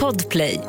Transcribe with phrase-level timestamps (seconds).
[0.00, 0.60] Podplay.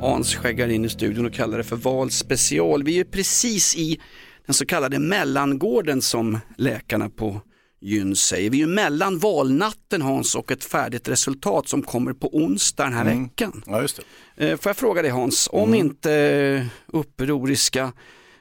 [0.00, 2.82] Hans skäggar in i studion och kallar det för val special.
[2.82, 4.00] Vi är precis i
[4.46, 7.40] den så kallade mellangården som läkarna på
[7.80, 8.50] Gyn säger.
[8.50, 12.92] Vi är ju mellan valnatten Hans och ett färdigt resultat som kommer på onsdag den
[12.92, 13.62] här veckan.
[13.66, 14.00] Ja, just
[14.36, 14.50] det.
[14.50, 17.92] Eh, Får jag fråga dig Hans, om inte eh, upproriska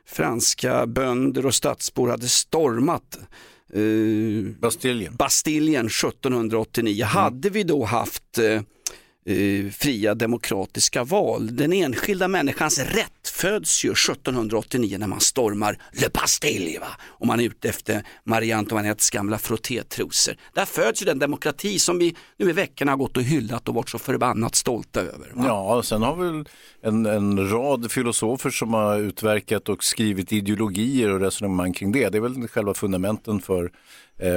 [0.08, 3.18] franska bönder och stadsbor hade stormat
[3.73, 5.16] eh, Bastiljen.
[5.16, 8.62] Bastiljen 1789, hade vi då haft eh,
[9.26, 11.56] eh, fria demokratiska val?
[11.56, 16.88] Den enskilda människans rätt föds ju 1789 när man stormar Le Bastille va?
[17.02, 20.36] och man är ute efter Marie Antoinettes gamla frottétrosor.
[20.54, 23.76] Där föds ju den demokrati som vi nu i veckorna har gått och hyllat och
[23.76, 25.32] varit så förbannat stolta över.
[25.34, 25.44] Va?
[25.48, 26.46] Ja, sen har väl
[26.82, 32.10] en, en rad filosofer som har utverkat och skrivit ideologier och resonemang kring det.
[32.10, 33.72] Det är väl själva fundamenten för,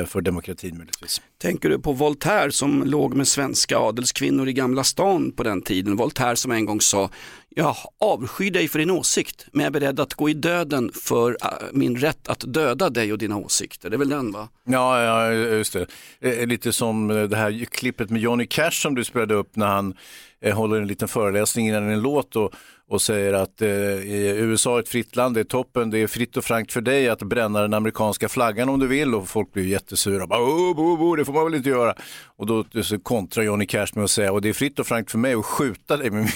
[0.07, 1.23] för demokratin möjligtvis.
[1.39, 5.97] Tänker du på Voltaire som låg med svenska adelskvinnor i Gamla stan på den tiden?
[5.97, 7.11] Voltaire som en gång sa,
[7.49, 11.37] jag avskyr dig för din åsikt, men jag är beredd att gå i döden för
[11.43, 13.91] äh, min rätt att döda dig och dina åsikter.
[13.91, 14.49] Det är väl den va?
[14.65, 15.87] Ja, ja just det.
[16.21, 19.67] Eh, Lite som eh, det här klippet med Johnny Cash som du spelade upp när
[19.67, 19.95] han
[20.41, 22.53] eh, håller en liten föreläsning innan en låt och,
[22.89, 26.07] och säger att eh, i USA är ett fritt land, det är toppen, det är
[26.07, 29.53] fritt och frankt för dig att bränna den amerikanska flaggan om du vill och folk
[29.53, 30.27] blir jättesura.
[30.27, 31.95] Bara, oh, bo, bo, det får man väl inte göra.
[32.39, 35.11] Och då så kontrar Johnny Cash med att säga och det är fritt och frankt
[35.11, 36.31] för mig att skjuta dig med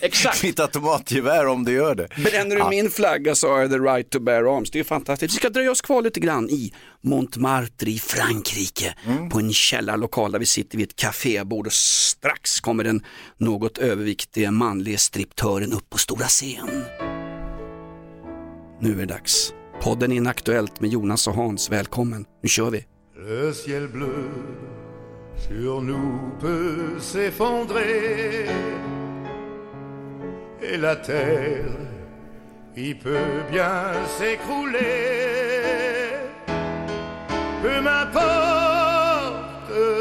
[0.00, 0.42] Exakt.
[0.42, 2.08] mitt automatgevär om du gör det.
[2.24, 4.70] Bränner du min flagga så har jag the right to bear arms.
[4.70, 5.34] Det är fantastiskt.
[5.34, 8.94] Vi ska dröja oss kvar lite grann i Montmartre i Frankrike
[9.30, 13.04] på en källarlokal där vi sitter vid ett kafébord och strax kommer den
[13.38, 16.84] något överviktiga manliga striptören upp på stora scen.
[18.80, 19.52] Nu är det dags.
[19.82, 21.70] Podden Inaktuellt med Jonas och Hans.
[21.70, 22.84] Välkommen, nu kör vi.
[25.48, 28.46] Sur nous peut s'effondrer
[30.62, 31.64] et la terre
[32.76, 34.78] y peut bien s'écrouler.
[37.62, 38.42] Peu m'importe.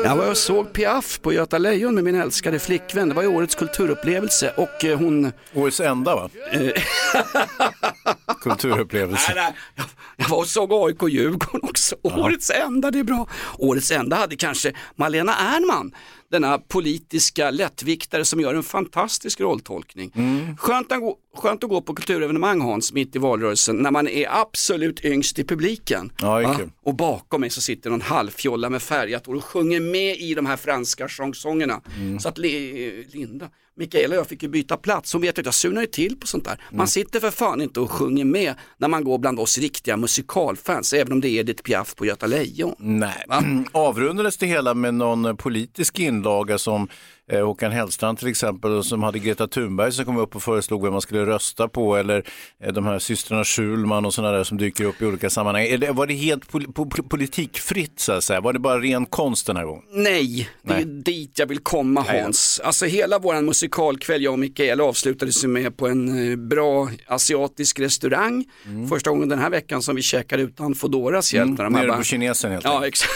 [0.04, 3.10] Jag var och såg Piaf på Göta Lejon med min älskade flickvän.
[3.10, 6.30] Det var ju årets kulturupplevelse och eh, hon Årets enda va?
[8.42, 9.32] Kulturupplevelse.
[9.36, 9.86] Nej, nej.
[10.16, 11.96] Jag, var och såg AIK Djurgården också.
[12.02, 13.28] Årets enda, det är bra.
[13.58, 15.92] Årets enda hade kanske Malena Ernman,
[16.32, 20.12] denna politiska lättviktare som gör en fantastisk rolltolkning.
[20.58, 24.28] Skönt, att gå, skönt att gå på kulturevenemang Hans, mitt i valrörelsen, när man är
[24.42, 26.12] absolut yngst i publiken.
[26.22, 26.70] Ja, kul.
[26.84, 30.58] Och bakom mig så sitter någon halvfjolla med färgat och sjunger med i de här
[30.58, 31.82] franska chansongerna.
[32.20, 35.14] Så att Li- Linda, Mikaela och jag fick ju byta plats.
[35.14, 36.62] Hon vet att jag surnar ju till på sånt där.
[36.72, 40.94] Man sitter för fan inte och sjunger med när man går bland oss riktiga musikalfans,
[40.94, 42.76] även om det är Edith Piaf på Göta Lejon.
[42.80, 43.26] Nej,
[43.72, 46.88] avrundades det hela med någon politisk inlaga som
[47.32, 50.92] eh, Håkan Hellstrand till exempel, som hade Greta Thunberg som kom upp och föreslog vem
[50.92, 52.24] man skulle rösta på, eller
[52.64, 55.64] eh, de här systrarna Schulman och sådana där som dyker upp i olika sammanhang.
[55.66, 58.42] Är var det helt pol po- politikfritt så att säga?
[58.42, 59.84] Var det bara ren konst den här gången?
[59.94, 60.86] Nej, det är Nej.
[60.86, 62.62] dit jag vill komma Hans.
[62.64, 68.46] Alltså hela våran musikalkväll, jag och Mikaela avslutades med på en eh, bra asiatisk restaurang.
[68.90, 71.60] Första gången den här veckan som vi käkade utan Foodoras hjälp.
[71.60, 72.88] här Nere bara- på kinesen helt Ja, enkelt.
[72.94, 73.12] exakt.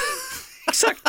[0.76, 1.02] Exakt.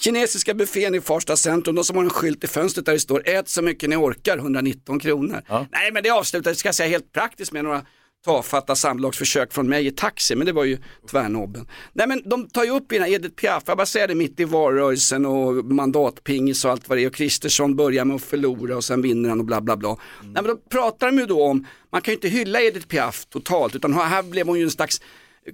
[0.00, 3.28] Kinesiska buffén i Farsta centrum, de som har en skylt i fönstret där det står
[3.28, 5.42] ät så mycket ni orkar, 119 kronor.
[5.48, 5.66] Ja.
[5.72, 7.82] Nej men det avslutades, ska jag säga, helt praktiskt med några
[8.24, 10.78] tafatta samlagsförsök från mig i taxi, men det var ju
[11.10, 11.68] tvärnobben.
[11.92, 14.14] Nej men de tar ju upp i den här Edith Piaf, jag bara säger det
[14.14, 18.22] mitt i valrörelsen och mandatpingis och allt vad det är och Kristersson börjar med att
[18.22, 19.96] förlora och sen vinner han och bla bla bla.
[20.22, 23.26] Nej men då pratar de ju då om, man kan ju inte hylla Edith Piaf
[23.26, 25.00] totalt utan här blev hon ju en slags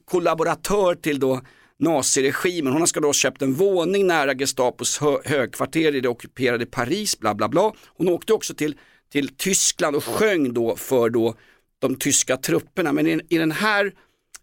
[0.04, 1.40] kollaboratör till då
[1.78, 2.72] naziregimen.
[2.72, 7.18] Hon ska då ha köpt en våning nära Gestapos hö högkvarter i det ockuperade Paris,
[7.18, 7.72] bla bla bla.
[7.86, 8.76] Hon åkte också till,
[9.12, 11.34] till Tyskland och sjöng då för då
[11.78, 12.92] de tyska trupperna.
[12.92, 13.92] Men i, i, den här,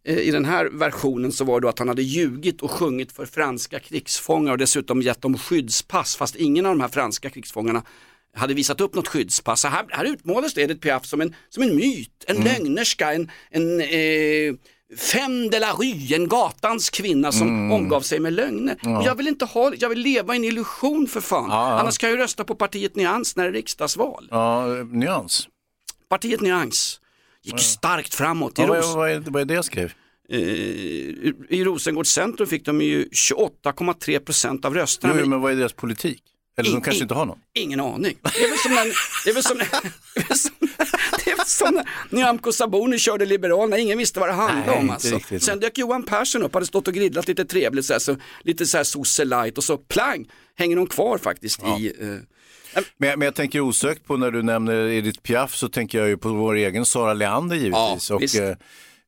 [0.03, 3.11] eh, i den här versionen så var det då att han hade ljugit och sjungit
[3.11, 7.83] för franska krigsfångar och dessutom gett dem skyddspass fast ingen av de här franska krigsfångarna
[8.35, 9.61] hade visat upp något skyddspass.
[9.61, 13.81] Så här, här utmålades Edith Piaf som en, som en myt, en lögnerska, en, en
[13.81, 14.55] eh,
[14.97, 18.73] femme de la rue, en gatans kvinna som omgav sig med lögner.
[18.81, 21.49] Och jag vill inte ha, jag vill leva i en illusion för fan.
[21.49, 21.79] Ja, ja.
[21.79, 24.27] Annars kan jag ju rösta på partiet Nyans när det är riksdagsval.
[24.31, 25.47] Ja, nyans.
[26.09, 26.99] Partiet Nyans
[27.43, 28.59] gick starkt framåt.
[28.59, 29.93] I, Ja, Ros- vad, är, vad är det jag skrev?
[30.29, 30.39] eh,
[31.49, 35.13] I Rosengårds centrum fick de ju 28,3 procent av rösterna.
[35.19, 36.23] Jo, men vad är deras politik?
[36.57, 37.39] Eller de In- kanske in- inte har någon.
[37.53, 38.17] Ingen aning.
[38.21, 38.85] Det är väl som när,
[39.25, 39.67] det är väl som, när-
[40.15, 40.51] det är väl som,
[41.25, 44.79] det är väl som när Nyamko Sabuni körde Liberalerna, ingen visste vad det handlade Nej,
[44.79, 44.89] om.
[44.89, 45.15] Alltså.
[45.15, 45.43] riktigt.
[45.43, 48.65] Sen dök Johan Persson upp, hade stått och grillat lite trevligt, så här, så, lite
[48.65, 50.25] så här sosse light och så plang,
[50.55, 52.07] hänger de kvar faktiskt i eh,
[52.97, 56.07] Men, jag- men jag tänker osökt på när du nämner Edith Piaf så tänker jag
[56.07, 58.09] ju på vår egen Sara Leander givetvis.
[58.09, 58.55] Ja, och, eh,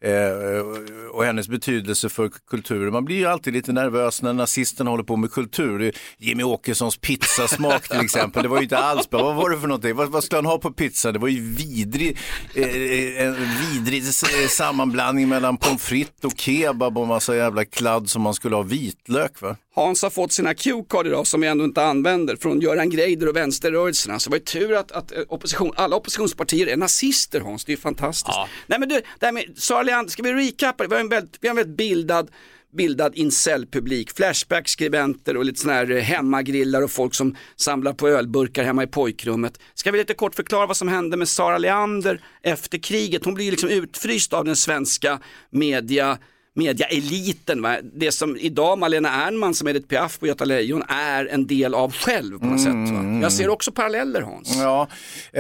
[0.04, 2.94] eh, och hennes betydelse för kulturen.
[2.94, 5.92] Man blir ju alltid lite nervös när nazisterna håller på med kultur.
[6.18, 9.24] Jimmy Åkessons pizzasmak till exempel, det var ju inte alls bra.
[9.24, 9.96] Vad var det för någonting?
[9.96, 11.12] Vad, vad skulle han ha på pizza?
[11.12, 12.18] Det var ju vidrig,
[12.56, 13.36] eh, en
[13.72, 18.56] vidrig s- sammanblandning mellan pommes frites och kebab och massa jävla kladd som man skulle
[18.56, 19.56] ha vitlök va?
[19.78, 23.36] Hans har fått sina Q-card idag som vi ändå inte använder från Göran Greider och
[23.36, 24.20] vänsterrörelserna.
[24.20, 27.70] Så det var ju tur att, att eh, opposition, alla oppositionspartier är nazister Hans, det
[27.70, 28.38] är ju fantastiskt.
[28.68, 30.90] Nej men du, det här med Sara Leander, ska vi recappa det?
[30.90, 32.32] Vi har en väldigt, vi har en väldigt bildad
[32.72, 38.64] bildad incel-publik, Flashback-skribenter och lite sådana här eh, hemmagrillar och folk som samlar på ölburkar
[38.64, 39.60] hemma i pojkrummet.
[39.74, 43.26] Ska vi lite kort förklara vad som hände med Sara Leander efter kriget?
[43.26, 45.20] Hon blir ju liksom utfryst av den svenska
[45.50, 46.18] media
[46.58, 47.78] mediaeliten, va?
[47.94, 51.92] det som idag Malena Ernman som Edith Piaf på Göta Lejon är en del av
[51.94, 52.74] själv på något sätt.
[52.74, 53.20] Va?
[53.22, 54.56] Jag ser också paralleller Hans.
[54.58, 54.88] Ja,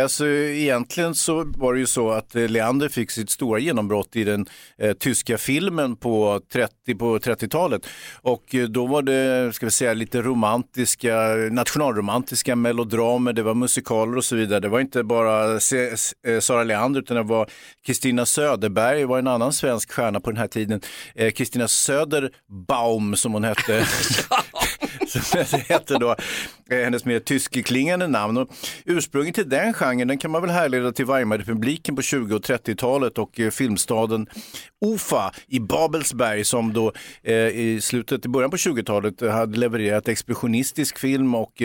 [0.01, 4.23] alltså egentligen så var det ju så att eh, Leander fick sitt stora genombrott i
[4.23, 4.45] den
[4.77, 7.87] eh, tyska filmen på 30 på 30-talet
[8.21, 11.15] och eh, då var det, ska vi säga, lite romantiska,
[11.51, 14.59] nationalromantiska melodramer, det var musikaler och så vidare.
[14.59, 15.73] Det var inte bara S-
[16.27, 17.49] eh, Sara Leander utan det var
[17.85, 20.81] Kristina Söderberg, var en annan svensk stjärna på den här tiden.
[21.15, 23.85] Eh, Kristina Söderbaum som hon hette.
[25.21, 26.15] som det heter då,
[26.69, 28.37] eh, hennes mer tyskklingande namn.
[28.37, 28.49] Och
[28.85, 33.17] ursprunget till den genren den kan man väl härleda till Weimarrepubliken på 20 och 30-talet
[33.17, 34.27] och eh, filmstaden
[34.85, 36.91] Ufa i Babelsberg som då
[37.23, 41.61] eh, i slutet, i början på 20-talet eh, hade levererat expressionistisk film och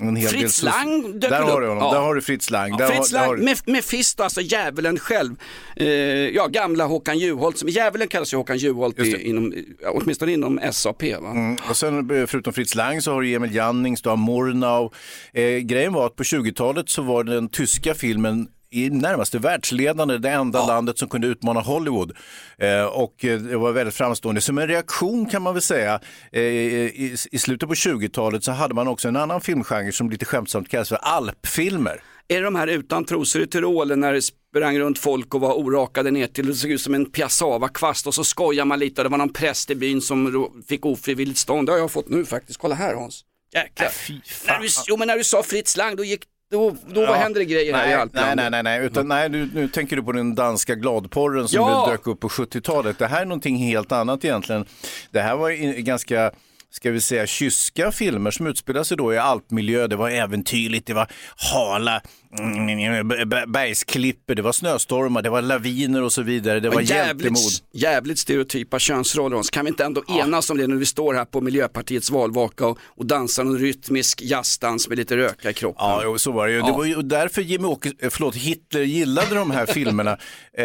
[0.00, 0.70] en hel Fritz del...
[0.70, 1.92] Lang dök Där har du honom, Ja.
[1.92, 2.76] där har du Fritz Lang.
[2.76, 5.36] där Fritz har, där har Lang, Mephisto, alltså djävulen själv.
[5.76, 10.32] Eh, ja, gamla Håkan Juholt, som, djävulen kallas ju Håkan Juholt, i, inom, ja, åtminstone
[10.32, 11.02] inom SAP.
[11.02, 11.30] Va?
[11.30, 14.90] Mm, och sen förutom Fritz Lang så har du Emil Jannings, du har Murnau.
[15.32, 20.30] Eh, grejen var att på 20-talet så var den tyska filmen i närmaste världsledande, det
[20.30, 22.12] enda landet som kunde utmana Hollywood.
[22.58, 24.40] Eh, och eh, det var väldigt framstående.
[24.40, 26.00] Som en reaktion kan man väl säga,
[26.32, 30.24] eh, i, i slutet på 20-talet så hade man också en annan filmgenre som lite
[30.24, 32.02] skämtsamt kallas för alpfilmer.
[32.28, 34.22] Är det de här utan trosor i Tyrolen när det
[34.54, 38.14] sprang runt folk och var orakade ner till det såg ut som en piassava-kvast och
[38.14, 41.68] så skojar man lite och det var någon präst i byn som fick ofrivilligt stånd.
[41.68, 43.24] Det har jag fått nu faktiskt, kolla här Hans.
[43.54, 43.86] Jäklar.
[43.86, 43.92] Äh,
[44.46, 47.44] när du, jo men när du sa Fritz Lang då gick, då, då händer det
[47.44, 48.36] grejer här i nej, Alplandet.
[48.36, 51.60] nej, nej, nej, nej, utan nej, nu, nu tänker du på den danska gladporren som
[51.60, 51.86] Ja.
[51.90, 52.98] dök upp på 70-talet.
[52.98, 54.64] Det här är någonting helt annat egentligen.
[55.10, 55.50] Det här var
[55.80, 56.30] ganska
[56.74, 59.86] ska vi säga, kyska filmer som utspelade sig då i alpmiljö.
[59.86, 62.02] Det var äventyrligt, det var hala
[62.38, 66.60] mm, b- b- bergsklipper, det var snöstormar, det var laviner och så vidare.
[66.60, 67.38] Det var jävligt,
[67.72, 69.50] jävligt stereotypa könsroller Hans.
[69.50, 72.78] Kan vi inte ändå enas om det när vi står här på Miljöpartiets valvaka och,
[72.84, 75.86] och dansar en rytmisk jazzdans med lite röka i kroppen?
[75.86, 76.62] Ja, jo, så var det ju.
[76.62, 80.18] Det var ju därför Jimmy Åke, eh, förlåt, Hitler gillade de här filmerna
[80.58, 80.64] eh,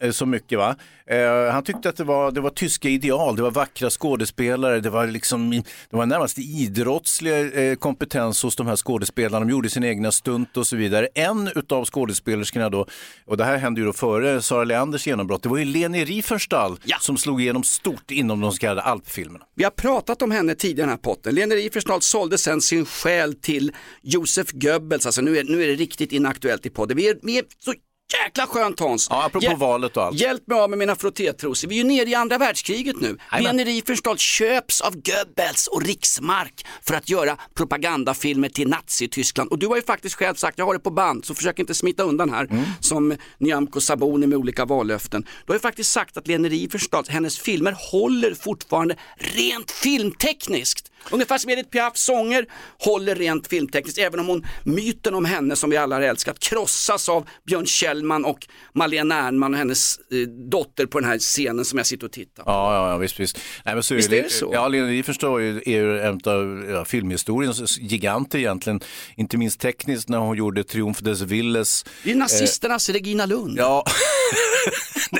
[0.00, 0.58] eh, så mycket.
[0.58, 0.76] Va?
[1.10, 4.90] Eh, han tyckte att det var, det var tyska ideal, det var vackra skådespelare, det
[4.90, 5.50] var, liksom,
[5.90, 9.44] det var närmast idrottslig eh, kompetens hos de här skådespelarna.
[9.44, 10.87] De gjorde sin egna stunt och så vidare.
[11.14, 12.86] En utav skådespelerskorna då,
[13.26, 16.80] och det här hände ju då före Sara Leanders genombrott, det var ju Leni Riefenstahl
[16.84, 16.96] Ja.
[17.00, 19.44] som slog igenom stort inom de så kallade alpfilmerna.
[19.54, 21.34] Vi har pratat om henne tidigare i den här potten.
[21.34, 25.06] Lena Riefenstahl sålde sen sin själ till Josef Goebbels.
[25.06, 26.96] Alltså nu är, nu är det riktigt inaktuellt i podden.
[26.96, 27.74] Vi är, vi är så
[28.12, 29.06] jäkla skönt Hans.
[29.10, 30.20] Ja, apropå Hjäl- valet och allt.
[30.20, 31.68] Hjälp mig av med mina frottétrosor.
[31.68, 33.18] Vi är ju nere i andra världskriget nu.
[33.64, 39.50] Riefenstahl köps av Goebbels och Riksmark för att göra propagandafilmer till Nazityskland.
[39.50, 41.74] Och du har ju faktiskt själv sagt, jag har det på band, så försök inte
[41.74, 42.64] smita undan här, Mm.
[42.80, 45.22] som Nyamko Sabuni med olika vallöften.
[45.22, 50.90] Du har ju faktiskt sagt att Lena Riefenstahl, hennes filmer håller fortfarande rent filmtekniskt.
[51.10, 52.46] Ungefär som Edith Piafs sånger
[52.78, 57.08] håller rent filmtekniskt, även om hon, myten om henne som vi alla har älskat, krossas
[57.08, 60.18] av Björn Kjellman och Malena Ernman och hennes eh,
[60.50, 62.50] dotter på den här scenen som jag sitter och tittar på.
[62.50, 63.38] Ja, ja, visst, visst.
[63.64, 64.50] Nej, men så Visst är det så?
[64.52, 68.80] Ja, Lena Riefenstahl är ju- är ju en av ja, filmhistoriens giganter egentligen.
[69.16, 71.84] Inte minst tekniskt när hon gjorde Triumf des Willes.
[72.04, 73.58] Det är nazisternas Regina Lund.
[73.58, 73.84] Ja,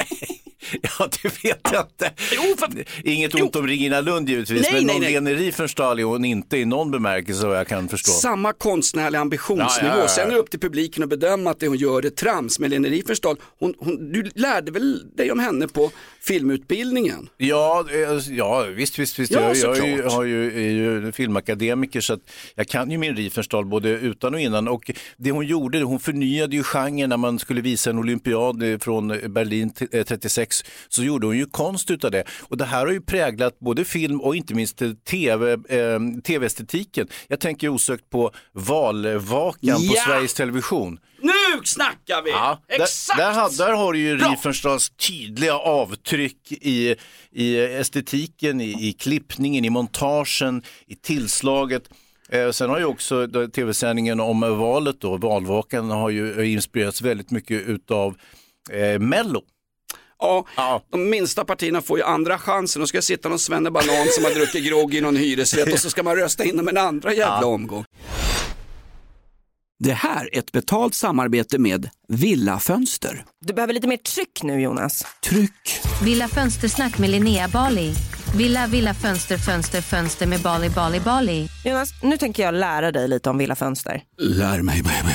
[0.98, 2.10] Ja, det vet jag inte.
[2.32, 2.84] Jo, för...
[3.08, 5.12] Inget ont om Regina Lund givetvis, nej, men någon nej.
[5.12, 8.10] Lene Riefenstahl är hon inte i någon bemärkelse vad jag kan förstå.
[8.10, 9.94] Samma konstnärliga ambitionsnivå.
[9.94, 12.10] Ja, ja, Sen är det upp till publiken att bedöma att det hon gör är
[12.10, 12.58] trams.
[12.58, 17.28] Men Lene Riefenstahl, hon, hon, du lärde väl dig om henne på filmutbildningen?
[17.37, 19.32] Ja, eh, ja visst, visst, visst.
[19.32, 22.20] Ja, jag, jag, jag, har ju, är ju filmakademiker så att
[22.54, 24.68] jag kan ju min Riefenstahl både utan och innan.
[24.68, 28.78] Och det hon gjorde, hon förnyade ju genren när man skulle visa en olympiad eh,
[28.78, 29.70] från Berlin
[30.08, 32.24] 36 eh, Netflix så gjorde hon ju konst utav det.
[32.48, 37.08] Och det här har ju präglat både film och inte minst tv, eh, tv-estetiken.
[37.28, 39.74] Jag tänker osökt på valvakan ja!
[39.74, 40.98] på Sveriges Television.
[41.20, 42.30] Nu snackar vi!
[42.30, 43.18] Ja, Exakt!
[43.18, 46.96] Där, där, där har du ju Riefenstahls tydliga avtryck i,
[47.32, 51.82] i estetiken, i, i klippningen, i montagen, i tillslaget.
[52.28, 57.62] Eh, sen har ju också tv-sändningen om valet då, valvakan, har ju inspirerats väldigt mycket
[57.62, 58.14] utav
[58.70, 59.42] eh, Mello.
[60.20, 60.82] Ja, Ja.
[60.92, 62.80] de minsta partierna får ju andra chansen.
[62.80, 65.90] Då ska jag sitta någon svennebanan som har druckit grogg i någon hyresrätt och så
[65.90, 67.84] ska man rösta in dem en andra jävla omgång.
[69.84, 73.25] Det här är ett betalt samarbete med Villa Fönster.
[73.46, 75.04] Du behöver lite mer tryck nu Jonas.
[75.25, 75.80] Tryck!
[76.04, 77.92] Villa Fönstersnack med Linnea Bali.
[78.37, 81.48] Villa, villa, fönster, fönster, fönster med Bali, Bali, Bali.
[81.64, 84.02] Jonas, nu tänker jag lära dig lite om Villa Fönster.
[84.18, 85.14] Lär mig baby.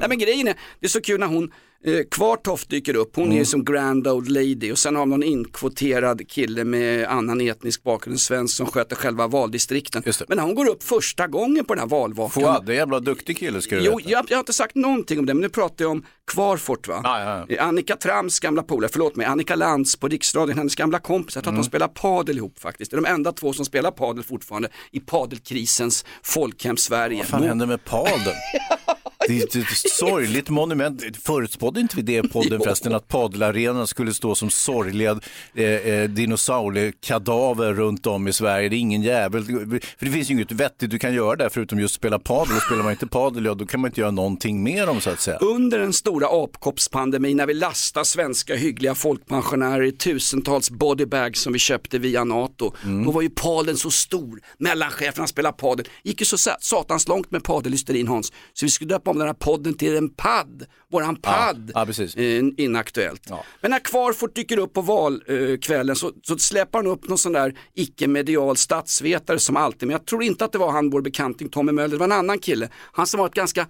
[0.00, 1.52] Nej, men grejen är, det är så kul när hon
[1.84, 5.28] eh, Kvartoft dyker upp, hon är som grand old lady och sen har man någon
[5.28, 10.02] inkvoterad kille med annan etnisk bakgrund, en svensk som sköter själva valdistrikten.
[10.28, 12.30] Men när hon går upp första gången på den här valvakan.
[12.42, 14.10] Fouad, det är en jävla duktig kille ska du Jo, veta.
[14.10, 17.00] jag, jag har inte sagt någonting om det, men nu pratar jag om Kvarfort va?
[17.04, 21.34] Ja, Eh, Annika Trams gamla polare, förlåt mig, Annika Lantz på Riksradion, hennes gamla kompis,
[21.34, 21.60] jag tror Mm.
[21.60, 22.90] att de spelar padel ihop faktiskt.
[22.90, 27.18] Det är de enda två som spelar padel fortfarande i padelkrisens folkhem Sverige.
[27.18, 28.36] Vad fan Nå- hände med padeln?
[29.28, 31.02] Det är ett- sorgligt monument.
[31.22, 35.20] Förutspådde inte vi det i podden förresten att padelarenan skulle stå som sorgliga
[35.54, 38.68] eh, eh, dinosauriekadaver runt om i Sverige.
[38.68, 39.44] Det är ingen jävel.
[39.44, 42.56] För det finns ju inget vettigt du kan göra där förutom just spela padel.
[42.56, 45.10] Och spelar man inte padel, ja då kan man inte göra någonting med dem så
[45.10, 45.38] att säga.
[45.38, 51.58] Under den stora apkoppspandemin när vi lastar svenska hyggliga folkpensionärer i tusentals bodybags som vi
[51.58, 52.72] köpte via NATO.
[52.84, 53.04] Mm.
[53.04, 55.86] Då var ju padel så stor, mellancheferna spelade padel.
[56.02, 58.32] gick ju så sa- satans långt med padelhysterin Hans.
[58.52, 61.70] Så vi skulle döpa om den här podden till en padd, våran padd.
[61.74, 62.16] ja, precis.
[62.16, 63.22] Eh, inaktuellt.
[63.28, 63.44] Ja.
[63.60, 67.58] Men när Kvarfort dyker upp på valkvällen så, så släpper han upp någon sån där
[67.74, 71.72] icke-medial statsvetare som alltid, men jag tror inte att det var han vår bekanting Tommy
[71.72, 72.68] Möller, det var en annan kille.
[72.92, 73.66] Han som var ett ganska eh,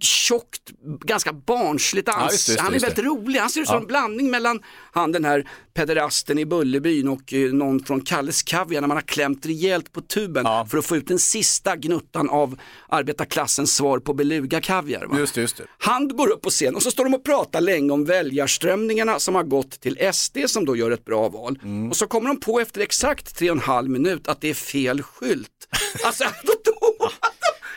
[0.00, 0.60] tjockt,
[1.04, 2.46] ganska barnsligt Ja, ans.
[2.46, 3.80] det, det, han är väldigt rolig, han ser ut som Ja.
[3.80, 4.60] en blandning mellan
[4.92, 9.02] han den här pederasten i Bullerbyn och eh, någon från Kalles Kaviar när man har
[9.02, 10.66] klämt rejält på tuben Ja.
[10.70, 15.06] för att få ut den sista gnuttan av arbetarklassens svar på beluga kaviar.
[15.06, 15.18] Va?
[15.18, 15.64] Just det, just det.
[15.78, 19.34] Han går upp på scen och så står de och pratar länge om väljarströmningarna som
[19.34, 21.58] har gått till SD som då gör ett bra val.
[21.62, 21.90] Mm.
[21.90, 24.54] Och så kommer de på efter exakt tre och en halv minut att det är
[24.54, 25.48] fel skylt.
[26.04, 26.72] Alltså, då, då,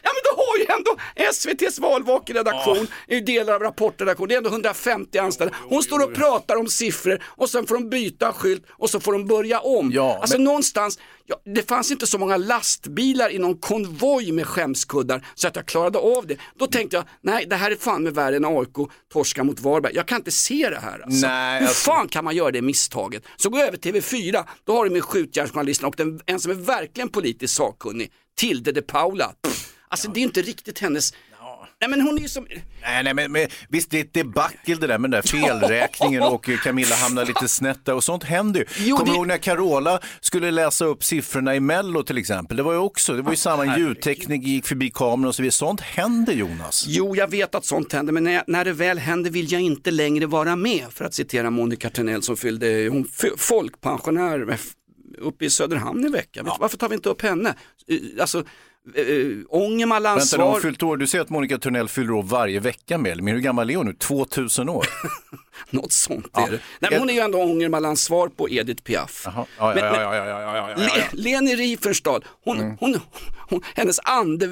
[0.04, 4.38] ja men då har ju ändå SVTs valvakeredaktion, är ju delar av rapportredaktion, det är
[4.38, 5.55] ändå 150 anställda.
[5.70, 9.13] Hon står och pratar om siffror och sen får de byta skylt och så får
[9.13, 9.91] de börja om.
[9.93, 14.48] Ja, alltså men- någonstans, ja, det fanns inte så många lastbilar i någon konvoj med
[14.48, 16.38] skämskuddar så att jag klarade av det.
[16.60, 19.96] Då tänkte jag, nej det här är fan med värre än AIK torska mot Varberg.
[19.96, 21.27] Jag kan inte se det här alltså.
[21.27, 23.24] Nej, Hur alltså- fan kan man göra det misstaget?
[23.36, 27.10] Så gå över TV4, då har du med skjutjärnsjournalisten och den, en som är verkligen
[27.10, 29.34] politiskt sakkunnig, Tilde de Paula.
[29.41, 31.13] Pff, Alltså det är inte riktigt hennes,
[31.81, 32.47] nej men hon är ju som,
[32.81, 36.23] Nej, nej men, men visst det är ett debacle det där med den där felräkningen
[36.23, 38.65] och Camilla hamnar lite snett där och sånt händer ju.
[38.77, 42.57] Jo, Kommer det- du ihåg när Carola skulle läsa upp siffrorna i Mello till exempel?
[42.57, 45.51] Det var ju också, det var ju samma ljudteknik, gick förbi kameran och så vidare.
[45.51, 46.85] Sånt händer Jonas.
[46.88, 49.91] Jo, jag vet att sånt händer, men när, när det väl händer vill jag inte
[49.91, 53.05] längre vara med, för att citera Monica Törnell som fyllde, hon
[53.38, 54.57] folkpensionär
[55.17, 56.45] uppe i Söderhamn i veckan.
[56.45, 57.55] Du, Varför tar vi inte upp henne?
[57.88, 58.43] Eh, Alltså,
[58.96, 59.04] äh,
[59.50, 60.98] Ångermanland Vänta, nu har fyllt år.
[60.98, 63.86] Du säger att Monica Törnell fyller år varje vecka med, men hur gammal är hon
[63.86, 63.94] nu?
[63.94, 64.86] 2000 år?
[65.70, 66.48] något sånt Ja.
[66.48, 66.60] är det.
[66.80, 69.25] Nej, men hon är ju ändå Ångermanlands svar på Edith Piaf.
[71.12, 72.78] Leni Riefenstahl, hon, Mm.
[72.80, 73.00] hon,
[73.50, 74.50] hon, hennes ande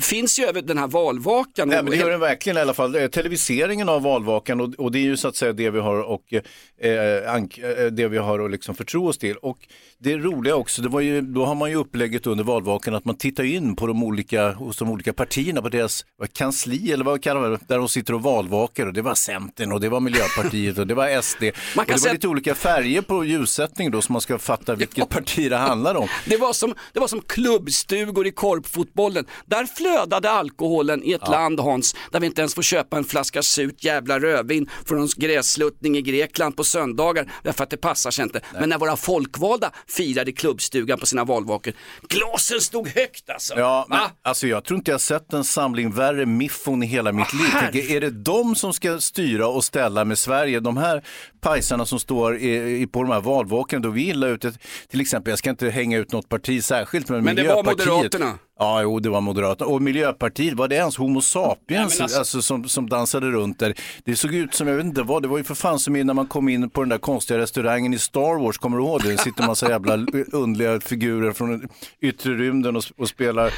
[0.00, 1.68] finns ju över den här valvakan.
[1.68, 2.92] Nej, och- men det gör den verkligen i alla fall.
[3.12, 6.32] Televiseringen av valvakan och, och det är ju så att säga det vi har och
[6.80, 9.36] eh, ank, eh, det vi har att liksom förtro oss till.
[9.36, 9.58] Och
[9.98, 13.14] det roliga också, det var ju, då har man ju upplägget under valvakan att man
[13.16, 17.22] tittar in på de olika, hos de olika partierna på deras vad, kansli eller vad
[17.22, 20.00] kallar man det, där de sitter och valvakar och det var Centern och det var
[20.00, 21.42] Miljöpartiet och det var SD.
[21.42, 24.38] Man och kan det säga var lite olika färger på ljussättning då så man ska
[24.38, 26.08] fatta vilket parti det handlar om.
[26.26, 29.26] Det var, som, det var som klubbstugor i korpfotbollen.
[29.46, 33.42] Där flödade alkoholen i ett land Hans, där vi inte ens får köpa en flaska
[33.42, 38.22] surt jävla rödvin från en grässluttning i Grekland på söndagar därför att det passar sig
[38.22, 38.40] inte.
[38.60, 41.72] Men när våra folkvalda firade i klubbstugan på sina valvakor,
[42.08, 43.58] glasen stod högt alltså.
[43.58, 47.32] Ja, men, alltså jag tror inte jag sett en samling värre miffon i hela mitt
[47.32, 47.48] liv.
[47.60, 50.60] Tänker, är det de som ska styra och ställa med Sverige?
[50.60, 51.04] De här
[51.40, 54.52] pajsarna som står i, i, på de här valvakorna, då vi illa ute,
[54.88, 57.88] till exempel, jag ska inte hänga ut något parti särskilt, men, Men det var Miljöpartiet.
[57.88, 58.38] Moderaterna.
[58.58, 59.70] Ja, jo, det var Moderaterna.
[59.70, 62.18] Och Miljöpartiet, var det ens Homo sapiens Nej, alltså...
[62.18, 63.74] alltså- som, som dansade runt där?
[64.04, 66.14] Det såg ut som, jag vet inte vad, det var ju för fan som när
[66.14, 69.12] man kom in på den där konstiga restauranger i Star Wars, kommer du ihåg det?
[69.12, 69.94] Det sitter en massa jävla
[70.32, 71.68] underliga figurer från
[72.00, 73.52] yttre rymden och, och spelar,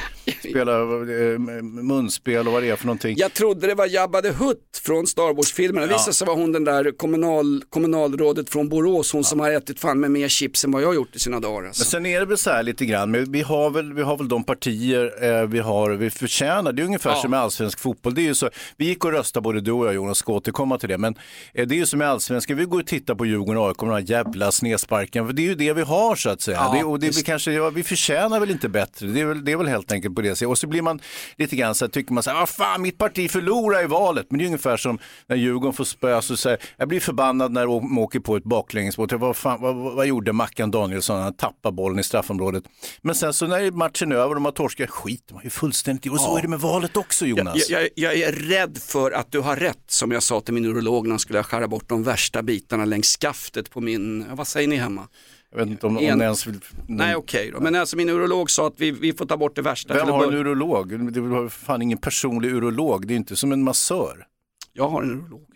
[0.49, 0.81] spelar
[1.33, 3.15] eh, munspel och vad det är för någonting.
[3.17, 5.87] Jag trodde det var Jabba the Hutt från Star Wars-filmerna.
[5.87, 9.79] Det visade sig vara hon den där kommunal, kommunalrådet från Borås, hon som har ätit
[9.79, 11.67] fan med mer chips än vad jag har gjort i sina dagar.
[11.67, 11.81] Alltså.
[11.81, 14.17] Men sen är det väl så här lite grann, men vi har väl, vi har
[14.17, 16.73] väl de partier eh, vi har, vi förtjänar.
[16.73, 17.15] Det är ungefär Ja.
[17.15, 18.13] som med allsvensk fotboll.
[18.13, 20.77] Det är ju så, vi gick och röstade både du och jag Jonas, ska återkomma
[20.77, 20.97] till det.
[20.97, 21.15] Men
[21.53, 23.77] eh, det är ju som med allsvenskan, vi går och tittar på Djurgården och AIK,
[23.77, 25.27] de här jävla snedsparken.
[25.27, 26.57] För det är ju det vi har så att säga.
[26.57, 29.07] Ja, det, och det vi kanske, ja, vi förtjänar väl inte bättre.
[29.07, 30.47] Det är väl, det är väl helt enkelt på det sättet.
[30.47, 30.99] Och så blir man
[31.37, 34.25] lite grann så här, tycker man så här, vad fan mitt parti förlorar i valet.
[34.29, 37.65] Men det är ungefär som när Djurgården får spö, så säger jag blir förbannad när
[37.65, 39.07] de åker på ett baklängesmål.
[39.11, 41.21] Vad, fan, vad, vad, gjorde Mackan Danielsson?
[41.21, 42.63] Han tappade bollen i straffområdet.
[43.01, 45.49] Men sen så när matchen är över och de har torskat, skit de har ju
[45.49, 46.09] fullständigt i.
[46.09, 47.69] Och så är det med valet också Jonas.
[47.69, 50.65] Jag, jag, jag är rädd för att du har rätt, som jag sa till min
[50.65, 54.47] urolog när han skulle skära bort de värsta bitarna längs skaftet på min, ja, vad
[54.47, 55.07] säger ni hemma?
[55.51, 56.59] Jag vet inte om, om En- ni ens vill...
[56.87, 59.61] Nej okej då, men alltså min urolog sa att vi, vi får ta bort det
[59.61, 59.93] värsta.
[59.93, 61.11] Vem har en urolog?
[61.13, 64.25] Du har fan ingen personlig urolog, det är inte som en massör.
[64.73, 65.47] Jag har en urolog.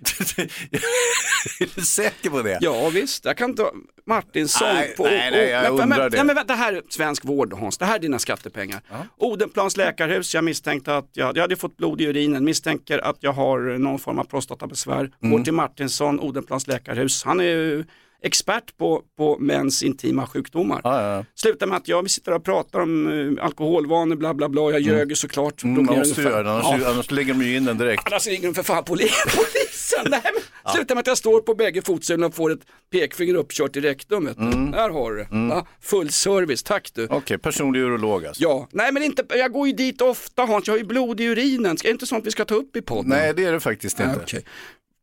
[1.59, 2.57] är du säker på det?
[2.61, 3.71] Ja visst, jag kan ta
[4.05, 5.03] Martinsson Nej, på...
[5.03, 6.09] nej, nej, jag undrar men, det.
[6.09, 8.81] Nej, men vänta, det här är svensk vård Hans, det här är dina skattepengar.
[9.17, 13.33] Odenplans läkarhus, jag misstänkte att jag, jag hade fått blod i urinen, misstänker att jag
[13.33, 15.11] har någon form av prostatabesvär.
[15.21, 15.37] Mm.
[15.37, 17.23] Går till Martinsson, Odenplans läkarhus.
[17.23, 17.85] Han är ju
[18.25, 20.81] expert på, på mäns intima sjukdomar.
[20.83, 21.25] Ja, ja, ja.
[21.35, 24.81] Slutar med att jag, vi sitter och pratar om uh, alkoholvanor, bla bla bla, jag
[24.81, 25.63] ljög ju såklart.
[25.63, 26.89] Mm, man måste ungefär- göra det, annars, Ja.
[26.91, 28.03] annars lägger de ju in den direkt.
[28.07, 30.05] Annars ringer de för fan poli- polisen.
[30.09, 32.59] Nej, men, Sluta med att jag står på bägge fotsulorna och får ett
[32.91, 34.25] pekfinger uppkört i rektum.
[34.25, 34.43] Vet du.
[34.43, 34.71] Mm.
[34.71, 35.27] Där har du det.
[35.31, 37.07] Ja, full service, tack du.
[37.09, 38.43] Okej, personlig urolog alltså.
[38.43, 41.23] Ja, nej men inte, jag går ju dit ofta Hans, jag har ju blod i
[41.23, 41.77] urinen.
[41.77, 43.09] Ska, är det inte sånt vi ska ta upp i podden?
[43.09, 44.19] Nej, det är det faktiskt inte.
[44.23, 44.45] okej.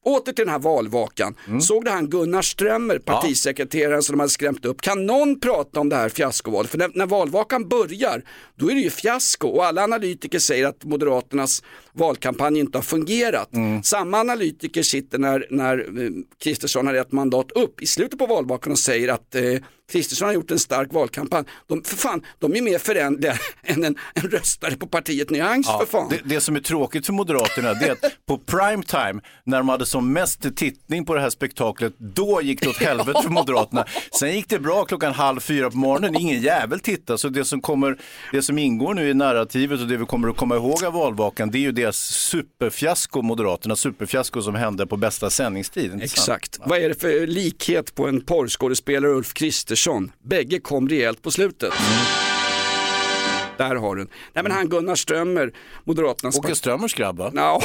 [0.05, 1.35] Åter till den här valvakan.
[1.61, 4.81] Såg du han Gunnar Strömmer, partisekreteraren som de hade skrämt upp?
[4.81, 6.71] Kan någon prata om det här fiaskovalet?
[6.71, 8.23] För när, när valvakan börjar,
[8.57, 11.63] då är det ju fiasko och alla analytiker säger att Moderaternas
[11.93, 13.51] valkampanj inte har fungerat.
[13.85, 16.11] Samma analytiker sitter när, när eh,
[16.43, 19.43] Kristersson har ett mandat upp i slutet på valvakan och säger att eh,
[19.93, 21.45] Kristersson har gjort en stark valkampanj.
[21.67, 25.87] De, för fan, de är mer förändliga än en, en röstare på partiet Nyans för
[25.87, 26.09] fan.
[26.11, 29.69] Det, det som är tråkigt för Moderaterna det är att på prime time, när de
[29.69, 33.85] hade som mest tittning på det här spektaklet, då gick det åt helvete för Moderaterna.
[34.19, 37.19] Sen gick det bra klockan halv fyra på morgonen, ingen jävel tittade.
[37.19, 37.99] Så det som, kommer,
[38.33, 41.51] det som ingår nu i narrativet och det vi kommer att komma ihåg av valvakan,
[41.51, 46.03] det är ju deras superfiasko, Moderaternas superfiasko som hände på bästa sändningstid.
[46.03, 46.61] Exakt.
[46.65, 49.72] Vad är det för likhet på en porrskådespelare Ulf Kristersson?
[50.25, 51.73] Bägge kom rejält på slutet.
[53.57, 54.07] Där har du.
[54.33, 55.53] Nej men han Gunnar Strömmer,
[55.85, 56.39] Moderaternas...
[56.39, 57.33] Åke Strömmers grabb va?
[57.35, 57.63] Ja.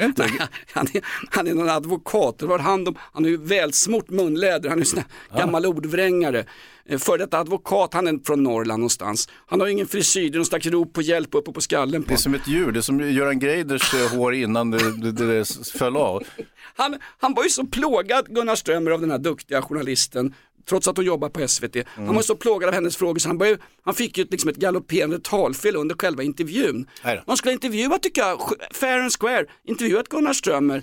[0.00, 0.30] Inte?
[0.72, 4.68] han, är, han är någon advokat, det var han, de, han har ju välsmort munläder,
[4.68, 6.44] han är sån här gammal ordvrängare.
[6.86, 9.28] Eh, Före detta advokat, han är från Norrland någonstans.
[9.46, 12.08] Han har ingen frisyr, det är någon slags rop på hjälp uppe på skallen på
[12.08, 15.12] Det är som ett djur, det är som Göran Greiders eh, hår innan det, det,
[15.12, 16.22] det föll av.
[16.74, 20.34] han, han var ju så plågad, Gunnar Strömmer, av den här duktiga journalisten,
[20.68, 21.76] trots att hon jobbar på SVT.
[21.94, 24.56] Han var så plågad av hennes frågor så han, började, han fick ju liksom ett
[24.56, 26.86] galopperande talfel under själva intervjun.
[27.26, 28.40] Man skulle intervjua, tycker jag,
[28.74, 30.82] fair and square, intervjuat Gunnar Strömmer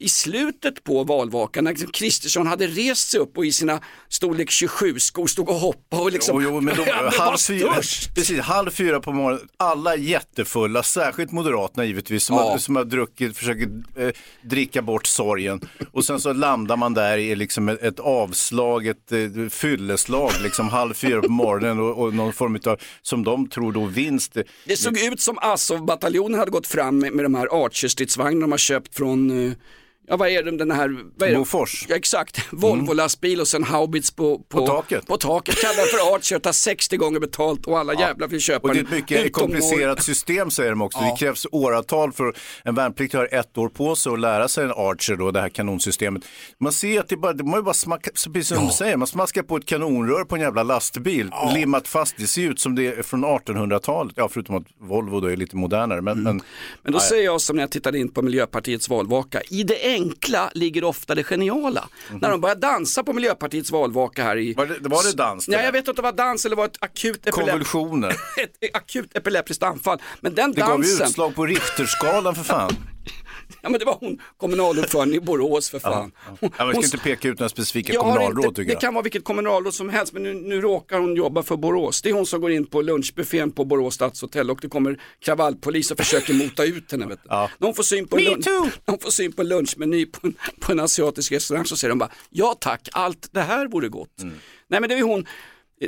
[0.00, 4.50] i slutet på valvakan när liksom Kristersson hade rest sig upp och i sina storlek
[4.50, 7.74] 27 skor stod och hoppade och liksom, Jo, jo, men de, halv, fyra,
[8.14, 12.42] precis, halv fyra på morgonen, alla jättefulla, särskilt Moderaterna givetvis, som, Ja.
[12.50, 14.10] har, som har druckit, försöker eh,
[14.42, 15.60] dricka bort sorgen.
[15.92, 20.68] Och sen så landar man där i liksom ett, ett avslag, ett eh, fylleslag, liksom
[20.68, 24.36] halv fyra på morgonen och, och någon form av, som de tror då, vinst.
[24.64, 28.58] Det såg ut som Azov-bataljonen hade gått fram med, med de här Archer-stridsvagnarna de har
[28.58, 29.52] köpt från, eh,
[30.06, 31.36] ja vad är det, den här, vad är?
[31.36, 31.86] Bofors.
[31.88, 35.06] Ja, exakt, Volvo-lastbil och sen haubits på, på, På taket.
[35.06, 38.74] På taket, kallar för Archer, tar 60 gånger betalt och alla jävlar vill köpa Och
[38.74, 40.98] det är ett mycket komplicerat system säger de också.
[40.98, 44.70] Det krävs åratal för en värnpliktig har ett år på sig att lära sig en
[44.70, 46.22] Archer, då, det här kanonsystemet.
[46.58, 48.96] Man ser att det bara, det man ju bara smacka, så precis som de säger,
[48.96, 52.74] man smaskar på ett kanonrör på en jävla lastbil, limmat fast, det ser ut som
[52.74, 56.00] det är från 1800-talet, ja förutom att Volvo då är lite modernare.
[56.00, 56.42] Men, men
[56.82, 60.50] Men då säger jag som när jag tittade in på Miljöpartiets valvaka, i det enkla
[60.54, 61.88] ligger ofta det geniala.
[62.20, 64.54] När de börjar dansa på Miljöpartiets valvaka här i...
[64.54, 65.64] Var det- var det dans det Nej, där?
[65.64, 67.34] jag vet inte om det var dans eller var ett akut, epilep...
[67.50, 68.10] konvulsioner,
[68.42, 69.98] ett akut epileptiskt anfall.
[70.20, 72.70] Men den det gav ju dansen, utslag på Richterskalan för fan.
[73.64, 76.12] ja men det var hon kommunalordförande i Borås för fan.
[76.26, 78.72] Hon, Ja, man ska hon- inte peka ut några specifika Jag kommunalråd inte, tycker det
[78.72, 78.80] jag.
[78.80, 82.02] kan vara vilket kommunalråd som helst men nu, nu råkar hon jobba för Borås.
[82.02, 85.90] Det är hon som går in på lunchbuffén på Borås stadshotell och det kommer kravallpolis
[85.90, 87.06] och försöker mota ut henne.
[87.06, 87.20] Vet.
[87.28, 87.50] Ja.
[87.58, 88.46] Hon får syn på, lunch,
[88.86, 91.98] hon får syn på en lunchmeny på en, på en asiatisk restaurang så säger de
[91.98, 94.22] bara ja tack, allt det här vore gott.
[94.22, 94.34] Mm.
[94.68, 95.26] Nej men det är hon,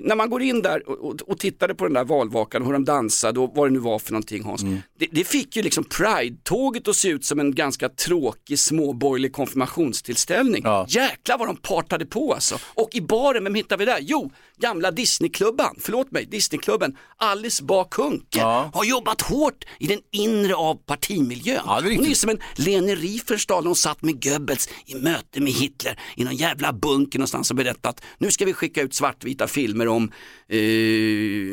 [0.02, 2.84] när man går in där och, och, och tittade på den där valvakan, hur de
[2.84, 4.62] dansade och vad det nu var för någonting Hans.
[4.62, 4.78] Mm.
[4.98, 10.62] Det, det fick ju liksom Pride-tåget att se ut som en ganska tråkig småborgerlig konfirmationstillställning.
[10.64, 10.86] Ja.
[10.88, 12.58] Jäklar vad de partade på alltså.
[12.74, 13.98] Och i baren, vem hittar vi där?
[14.00, 18.70] Jo, gamla Disneyklubban, förlåt mig, Disneyklubben, Alice Bah Kuhnke Ja.
[18.74, 21.62] har jobbat hårt i den inre av partimiljön.
[21.66, 24.94] Ja, det är hon är som en Leni Riefenstahl när hon satt med Goebbels i
[24.94, 28.94] möte med Hitler i någon jävla bunker någonstans och berättat nu ska vi skicka ut
[28.94, 30.12] svartvita filmer om
[30.48, 30.58] eh,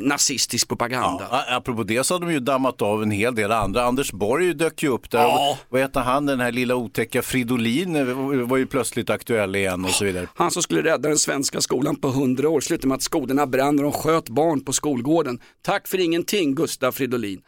[0.03, 1.27] nazistisk propaganda.
[1.31, 3.83] Ja, apropå det så har de ju dammat av en hel del andra.
[3.83, 5.19] Anders Borg dök ju upp där.
[5.19, 5.51] Ja.
[5.51, 8.05] Och, vad heter han, den här lilla otäcka Fridolin eh,
[8.47, 10.27] var ju plötsligt aktuell igen och så vidare.
[10.35, 13.79] Han som skulle rädda den svenska skolan på hundra år slutade med att skolorna brann
[13.79, 15.39] och de sköt barn på skolgården.
[15.61, 17.41] Tack för ingenting Gustav Fridolin.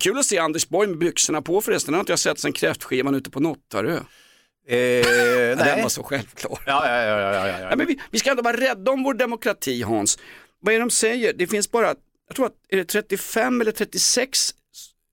[0.00, 2.52] Kul att se Anders Borg med byxorna på förresten, det har inte jag sett sen
[2.52, 3.94] kräftskivan ute på Nottarö.
[3.94, 4.02] Eh,
[4.66, 5.82] Den nej.
[5.82, 6.58] var så självklar.
[6.66, 7.68] Ja, ja, ja, ja, ja, ja.
[7.70, 10.18] Ja, men vi, vi ska ändå vara rädda om vår demokrati Hans.
[10.60, 11.32] Vad är det de säger?
[11.32, 11.86] Det finns bara,
[12.28, 14.54] jag tror att är det 35 eller 36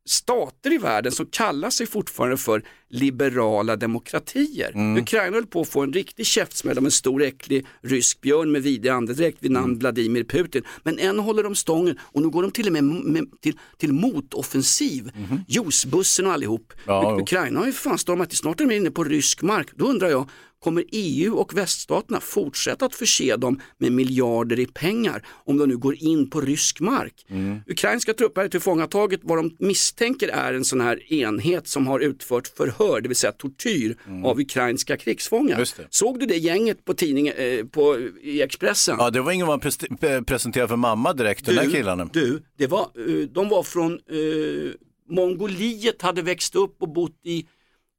[0.10, 4.98] stater i världen som kallar sig fortfarande för liberala demokratier.
[4.98, 8.62] Ukraina höll på att få en riktig käftsmäll av en stor äcklig rysk björn med
[8.64, 10.64] vidrig andedräkt vid namn Vladimir Putin.
[10.84, 13.94] Men än håller de stången och nu går de till och med, med till, till
[13.94, 15.12] motoffensiv.
[15.48, 16.74] Juicebussen och allihop.
[16.86, 17.18] Ja.
[17.22, 19.68] Ukraina har ju fan stormat, snart är de inne på rysk mark.
[19.76, 25.26] Då undrar jag, kommer EU och väststaterna fortsätta att förse dem med miljarder i pengar
[25.46, 27.26] om de nu går in på rysk mark?
[27.30, 27.60] Mm.
[27.68, 32.48] Ukrainska trupper är tillfångataget vad de misstänker är en sån här enhet som har utfört
[32.48, 35.56] förhör, det vill säga tortyr av ukrainska krigsfångar.
[35.56, 35.88] Mm.
[35.90, 38.96] Såg du det gänget på tidningen, eh, på, i Expressen?
[39.00, 42.10] Ja, det var ingen man pre- presenterade för mamma direkt, den här killarna.
[42.14, 44.72] Du, det var, eh, de var från eh,
[45.10, 47.46] Mongoliet, hade växt upp och bott i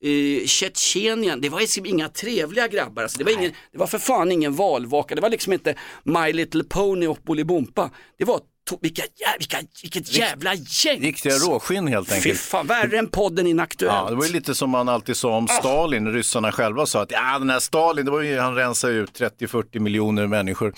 [0.02, 3.02] eh, Tjetjenien, det var liksom inga trevliga grabbar.
[3.02, 3.18] Alltså.
[3.18, 6.64] Det, var ingen, det var för fan ingen valvaka, det var liksom inte My Little
[6.64, 7.90] Pony och Bolibompa.
[8.18, 8.40] Det var
[8.80, 9.02] vilka,
[9.38, 11.00] vilka, vilket jävla gäng!
[11.02, 12.38] Riktiga råskinn helt Fy enkelt.
[12.40, 13.94] fan, värre än podden Inaktuellt.
[14.04, 15.36] Ja, det var ju lite som man alltid sa Ah.
[15.36, 18.92] om Stalin, ryssarna själva sa att ja, den här Stalin, det var ju, han rensade
[18.94, 20.74] ut 30-40 miljoner människor,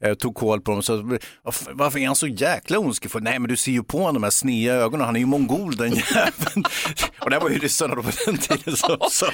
[0.00, 0.82] eh, tog koll på dem.
[0.82, 3.22] Så, varför, varför är han så jäkla ondskefull?
[3.22, 5.76] Nej, men du ser ju på honom de här snea ögonen, han är ju mongol
[5.76, 6.64] den jäveln.
[7.20, 9.26] Och det var ju ryssarna då på den tiden som sa.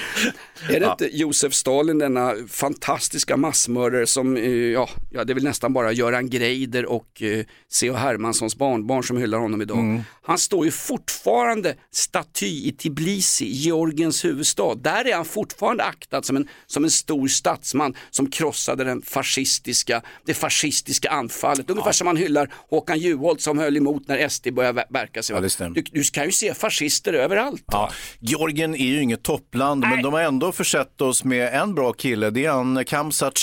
[0.69, 5.43] Är det inte Josef Stalin, denna fantastiska massmördare som, eh, ja, ja det är väl
[5.43, 7.45] nästan bara Göran Greider och eh,
[7.91, 7.97] C.H.
[7.99, 9.79] Hermanssons barnbarn som hyllar honom idag.
[9.79, 10.01] Mm.
[10.23, 14.75] Han står ju fortfarande staty i Tbilisi, Georgiens huvudstad.
[14.75, 20.01] Där är han fortfarande aktad som en, som en stor statsman som krossade den fascistiska,
[20.25, 21.69] det fascistiska anfallet.
[21.69, 25.35] Ungefär som man hyllar Håkan Juholt som höll emot när SD började ver- verka sig.
[25.35, 27.63] Ja, du, du kan ju se fascister överallt.
[27.67, 31.93] Ja, Georgien är ju inget toppland, men de har ändå försett oss med en bra
[31.93, 32.29] kille.
[32.29, 33.37] Det är han Kamsat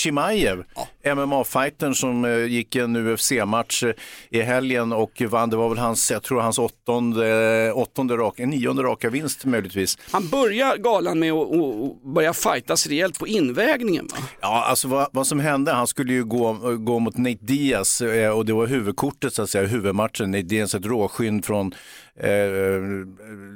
[1.08, 3.92] Chimaev, MMA-fightern som eh, gick en UFC-match eh,
[4.30, 5.50] i helgen och vann.
[5.50, 9.98] Det var väl hans, jag tror hans åttonde, åttonde raka, nionde raka vinst möjligtvis.
[10.10, 14.08] Han börjar galan med att börja fightas rejält på invägningen.
[14.12, 14.18] Va?
[14.40, 18.30] Ja, alltså vad, vad som hände, han skulle ju gå, gå mot Nate Diaz eh,
[18.30, 20.30] och det var huvudkortet så att säga, huvudmatchen.
[20.30, 21.72] Nate Diaz ett råskinn från
[22.20, 22.30] eh,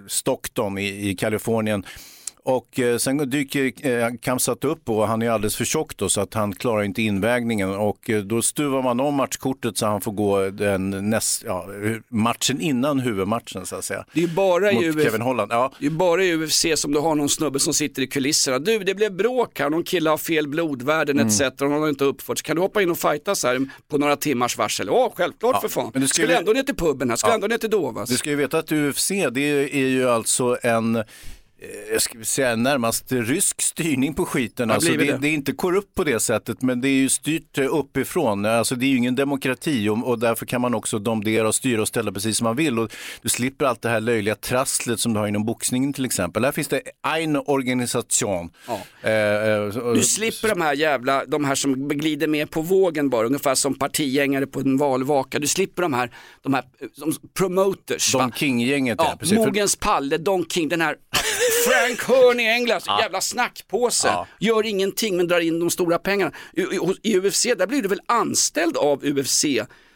[0.09, 1.85] Stockton i, i Kalifornien.
[2.45, 6.21] Och eh, sen dyker eh, Kamsat upp och han är alldeles för tjock då så
[6.21, 10.13] att han klarar inte invägningen och eh, då stuvar man om matchkortet så han får
[10.13, 11.67] gå den näst, ja,
[12.09, 14.05] matchen innan huvudmatchen så att säga.
[14.15, 15.53] Det är bara i UFC Kevin Holland.
[15.53, 18.07] Ja, Det är ju bara i UFC som du har någon snubbe som sitter i
[18.07, 18.59] kulisserna.
[18.59, 21.27] Du, det blev bråk här, någon kille har fel blodvärden Mm.
[21.29, 21.41] etc.
[21.61, 22.45] Någon har inte uppfört sig.
[22.45, 24.87] Kan du hoppa in och fightas här på några timmars varsel?
[24.87, 25.91] Ja, självklart Ja, för fan.
[25.93, 27.35] men du skulle skulle- ändå ner till puben här, skulle Ja.
[27.35, 28.09] ändå ner till Dovas.
[28.11, 31.05] Du ska ju veta att UFC det är ju alltså en
[31.93, 34.71] jag ska säga närmast rysk styrning på skiten.
[34.71, 35.19] Alltså det, det.
[35.19, 35.29] det.
[35.29, 38.47] är inte korrupt på det sättet men det är ju styrt eh, uppifrån.
[38.47, 41.83] Alltså det är ju ingen demokrati och, och därför kan man också domdera och styra
[41.83, 42.79] och ställa precis som man vill.
[42.79, 46.45] Och du slipper allt det här löjliga trasslet som du har inom boxningen till exempel.
[46.45, 46.83] Här finns det
[47.21, 48.51] en organisation.
[48.69, 48.81] Ja.
[49.03, 53.27] Eh, eh, Du slipper de här jävla, de här som glider med på vågen bara,
[53.27, 55.39] ungefär som partigängare på en valvaka.
[55.39, 56.11] Du slipper de här,
[56.43, 58.13] de här eh, som promoters.
[58.13, 58.97] Don King-gänget.
[58.99, 59.39] Ja, Ja, precis.
[59.39, 60.97] Mogens Palle, Don King, den här
[61.65, 64.09] Frank Hearn i England, jävla snackpåse.
[64.09, 64.27] Ja.
[64.39, 66.33] Gör ingenting men drar in de stora pengarna.
[66.53, 69.45] I, i, I UFC, där blir du väl anställd av UFC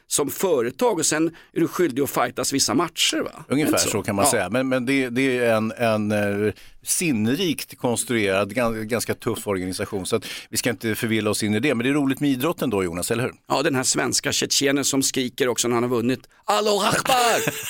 [0.09, 3.45] som företag och sen är du skyldig att fightas vissa matcher va?
[3.49, 4.03] Ungefär Inte så?
[4.03, 4.31] kan man Ja.
[4.31, 4.49] säga.
[4.51, 6.13] Men, men det, det är en, en
[6.47, 10.07] eh, sinnrikt konstruerad, gan- ganska tuff organisation.
[10.07, 11.75] Så att vi ska inte förvilla oss in i det.
[11.75, 13.33] Men det är roligt med idrotten då Jonas, eller hur?
[13.49, 16.21] Ja, den här svenska tjetjenen som skriker också när han har vunnit.
[16.45, 17.15] Allo Akbar!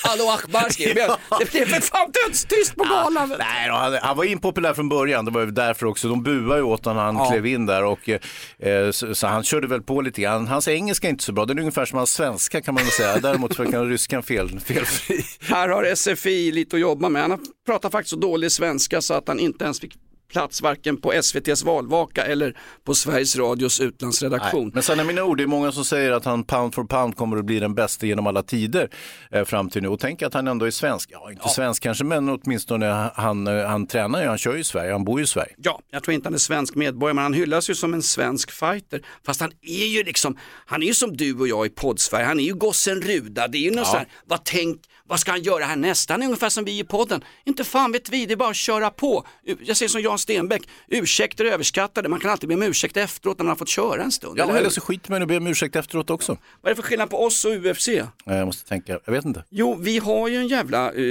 [0.12, 1.18] Allo Akbar skriker han.
[1.40, 3.35] Det blev för fan dödstyst på galan.
[3.38, 6.09] Nej, då, han, han var impopulär från början, det var ju därför också.
[6.09, 7.31] De buade ju åt honom när han Ja.
[7.31, 10.46] klev in där och eh, så, så han körde väl på lite grann.
[10.46, 12.84] Hans engelska är inte så bra, den är ungefär som hans svenska svenska kan man
[12.84, 13.20] väl säga.
[13.20, 15.24] Däremot verkar ryskan fel, felfri.
[15.40, 17.22] Här har SFI lite att jobba med.
[17.22, 19.94] Han pratar faktiskt så dålig svenska så att han inte ens fick
[20.32, 24.70] plats varken på SVTs valvaka eller på Sveriges Radios utlandsredaktion.
[24.74, 27.16] Men sen är mina ord, det är många som säger att han pound for pound
[27.16, 28.90] kommer att bli den bästa genom alla tider
[29.30, 29.88] eh, fram till nu.
[29.88, 33.66] Och tänk att han ändå är svensk, ja inte svensk kanske, men åtminstone han, eh,
[33.66, 35.54] han tränar ju, han kör ju i Sverige, han bor ju i Sverige.
[35.56, 38.50] Ja, jag tror inte han är svensk medborgare men han hyllas ju som en svensk
[38.50, 39.00] fighter.
[39.26, 40.36] Fast han är ju liksom,
[40.66, 43.48] han är ju som du och jag i poddsverige, han är ju gossen Ruda.
[43.48, 43.84] Det är ju något Ja.
[43.92, 46.10] så här, vad tänk, vad ska han göra härnäst?
[46.10, 47.24] Han är ungefär som vi i podden.
[47.44, 49.26] Inte fan vet vi, det är bara att köra på.
[49.64, 53.38] Jag säger som Jan Stenbeck, ursäkter är överskattade, man kan alltid be om ursäkt efteråt
[53.38, 54.38] när man har fått köra en stund.
[54.38, 56.36] Ja, eller eller så skiter man i att be om ursäkt efteråt också.
[56.60, 57.88] Vad är det för skillnad på oss och UFC?
[57.88, 59.44] Eh, Jag måste tänka, jag vet inte.
[59.50, 61.02] Jo, vi har ju en jävla eh,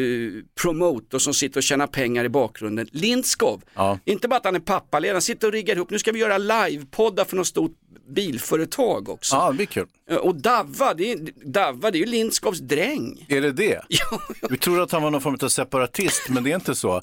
[0.66, 2.88] promotor som sitter och tjänar pengar i bakgrunden.
[2.92, 3.62] Lindskov.
[3.74, 4.00] Ja.
[4.06, 6.38] Inte bara att han är pappaledig, han sitter och riggar ihop, nu ska vi göra
[6.38, 7.72] livepoddar för något stort
[8.10, 9.36] bilföretag också.
[9.36, 9.88] Ja, det blir kul.
[10.10, 11.18] Eh, Och Davva, det är,
[11.52, 13.26] Davva, det är ju Lindskovs dräng.
[13.30, 13.82] Är det det?
[13.90, 17.02] Ja, Vi tror att han var någon form av separatist, men det är inte så.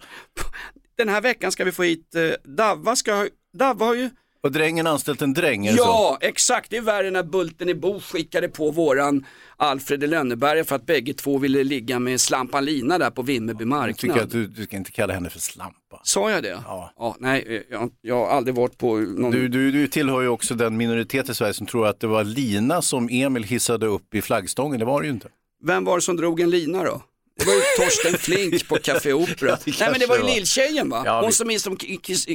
[0.96, 4.10] den här veckan ska vi få hit, eh, Davva ska Davva har ju
[4.42, 5.82] Och drängen anställt en dräng, det så?
[5.82, 6.70] Ja, exakt.
[6.70, 9.26] Det är värre när Bulten i Bo skickade på våran
[9.56, 13.64] Alfred i Lönneberga för att bägge två ville ligga med Slampan Lina där på Vimmerby
[13.64, 14.26] Jag tycker marknad.
[14.26, 16.00] att du, du ska inte kalla henne för slampa.
[16.02, 16.62] Sa jag det?
[16.66, 17.16] Ja.
[17.18, 19.30] nej, eh, jag, jag har aldrig varit på någon...
[19.30, 22.24] Du, du, du tillhör ju också den minoritet i Sverige som tror att det var
[22.24, 25.28] lina som Emil hissade upp i flaggstången, det var det ju inte.
[25.64, 27.02] Vem var det som drog en lina då?
[27.36, 29.58] Det var ju Torsten Flink på Café Opera.
[29.66, 31.02] Nej men det var ju lilltjejen va?
[31.06, 31.76] Ja, Hon som är som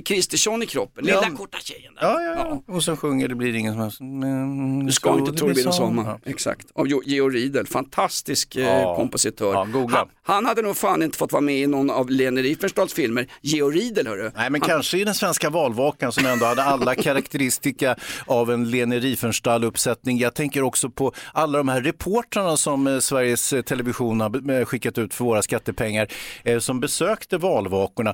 [0.06, 1.38] Kristersson i kroppen, lilla Ja.
[1.38, 2.02] korta tjejen där.
[2.08, 2.74] Ja, ja, ja.
[2.76, 4.00] Och sen sjunger Det blir ingen som helst.
[4.02, 6.20] Men, Du ska inte tro det blir någon sommar.
[6.26, 9.54] Exakt, av Georg Riedel, fantastisk eh, kompositör.
[9.90, 13.28] Han, han hade nog fan inte fått vara med i någon av Lene Riefenstahls filmer.
[13.42, 14.32] Georg Riedel hörru.
[14.36, 16.96] Nej, men kanske i den svenska valvakan som ändå hade alla
[17.32, 20.18] karaktäristika av en Lene Riefenstahl-uppsättning.
[20.20, 24.66] Jag tänker också på alla de här reportrarna som eh, Sveriges eh, Television har eh,
[24.88, 26.08] skickat ut för våra skattepengar
[26.44, 28.14] eh, som besökte valvakorna.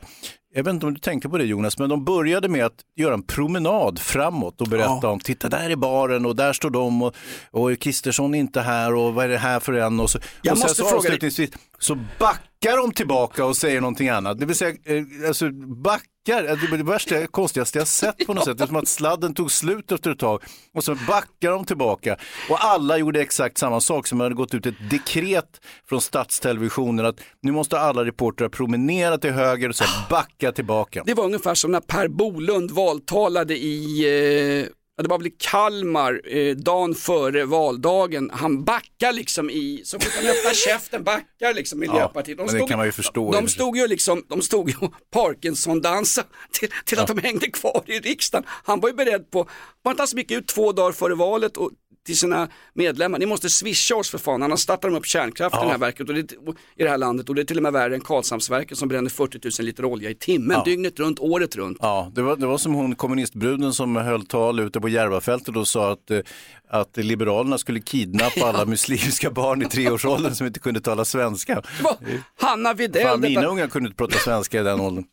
[0.55, 3.13] Jag vet inte om du tänkte på det Jonas, men de började med att göra
[3.13, 7.15] en promenad framåt och berätta om, titta där är baren och där står de och,
[7.51, 9.99] och Kristersson är inte här och vad är det här för en?
[9.99, 13.81] Och, så, Jag och sen måste så dig- avslutningsvis så backar de tillbaka och säger
[13.81, 14.39] någonting annat.
[14.39, 15.49] Det vill säga, eh, alltså
[16.25, 18.57] backar, alltså, det var det värsta, konstigaste jag sett på något sätt.
[18.57, 20.41] Det är som att sladden tog slut efter ett tag
[20.73, 22.17] och så backar de tillbaka.
[22.49, 27.15] Och alla gjorde exakt samma sak som hade gått ut ett dekret från statstelevisionen att
[27.41, 31.03] nu måste alla reportrar promenera till höger och sen backa tillbaka.
[31.05, 34.67] Det var ungefär som när Per Bolund valtalade i eh,
[35.01, 38.29] det var väl Kalmar eh, dagen före valdagen.
[38.33, 42.37] Han backar liksom i, så fort han öppnar käften backar liksom Miljöpartiet.
[42.37, 43.49] men det kan man ju förstå De sig.
[43.49, 44.75] stod ju liksom, de stod ju
[45.13, 48.45] Parkinson-dansa till, till att de hängde kvar i riksdagen.
[48.63, 49.49] Han var ju beredd på,
[49.83, 51.71] han gick ut två dagar före valet och
[52.05, 55.59] till sina medlemmar, ni måste swisha oss för fan, annars startar de upp kärnkraft i
[55.59, 56.31] det här verket och det,
[56.75, 59.09] i det här landet och det är till och med värre än Karlshamnsverket som bränner
[59.09, 61.77] 40 000 liter olja i timmen, dygnet runt, året runt.
[61.81, 65.67] Ja, det var, det var som hon kommunistbruden som höll tal ute på Järvafältet och
[65.67, 66.19] sa att, eh,
[66.69, 71.61] att Liberalerna skulle kidnappa alla muslimska barn i treårsåldern som inte kunde tala svenska.
[72.41, 75.05] Hanna Widell, Fan, mina detta, ungar kunde inte prata svenska i den åldern.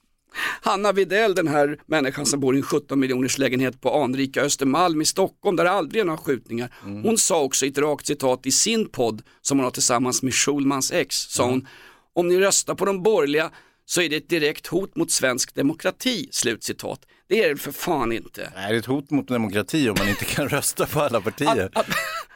[0.62, 5.02] Hanna Widell, den här människan som bor i en 17 miljoners lägenhet på anrika Östermalm
[5.02, 6.74] i Stockholm där det aldrig är några skjutningar.
[6.82, 10.34] Hon sa också i ett rakt citat i sin podd som hon har tillsammans med
[10.34, 11.66] Schulmans ex, sa hon,
[12.12, 13.50] om ni röstar på de borgerliga
[13.84, 17.00] så är det ett direkt hot mot svensk demokrati, slutcitat.
[17.30, 18.52] Det är det för fan inte.
[18.56, 21.70] Nej, det är ett hot mot demokrati om man inte kan rösta på alla partier.
[21.72, 21.86] Att,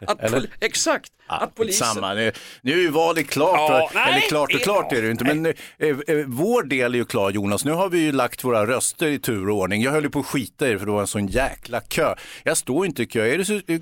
[0.07, 1.87] att, att exakt, att polisen...
[1.87, 2.15] Samma.
[2.15, 5.11] Nu, nu är ju valet klart, Ja, nej, eller klart och klart är det ju
[5.11, 7.65] inte, men eh, eh, vår del är ju klar Jonas.
[7.65, 9.83] Nu har vi ju lagt våra röster i tur och ordning.
[9.83, 12.15] Jag höll ju på att skita i det för det var en sån jäkla kö.
[12.43, 13.27] Jag står inte i kö.
[13.27, 13.39] Är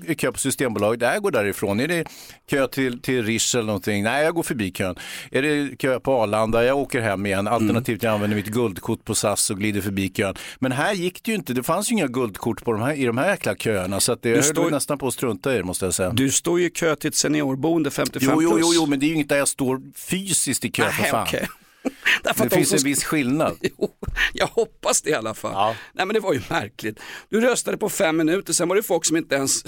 [0.07, 1.01] det kö på Systembolaget?
[1.01, 1.79] Nej, jag går därifrån.
[1.79, 2.05] Är det
[2.49, 4.03] kö till, till Rish eller någonting?
[4.03, 4.95] Nej, jag går förbi kön.
[5.31, 6.63] Är det kö på Arlanda?
[6.63, 7.47] Jag åker hem igen.
[7.47, 10.35] Alternativt jag använder mitt guldkort på SAS och glider förbi kön.
[10.59, 11.53] Men här gick det ju inte.
[11.53, 14.29] Det fanns ju inga guldkort på de här, i de här jäkla köerna så det,
[14.29, 16.09] jag höll står- nästan på att strunta i det måste jag säga.
[16.09, 18.61] Du står ju i kö till ett seniorboende 55 Jo, jo, plus.
[18.65, 21.11] jo, jo, men det är ju inget där jag står fysiskt i kö för Nej,
[21.11, 21.23] fan.
[21.27, 21.47] okej.
[22.23, 23.57] Därför Det finns som en viss skillnad.
[23.77, 23.89] Jo,
[24.33, 25.51] jag hoppas det i alla fall.
[25.53, 25.75] Ja.
[25.93, 26.99] Nej men det var ju märkligt.
[27.29, 29.63] Du röstade på fem minuter, sen var det folk som inte ens...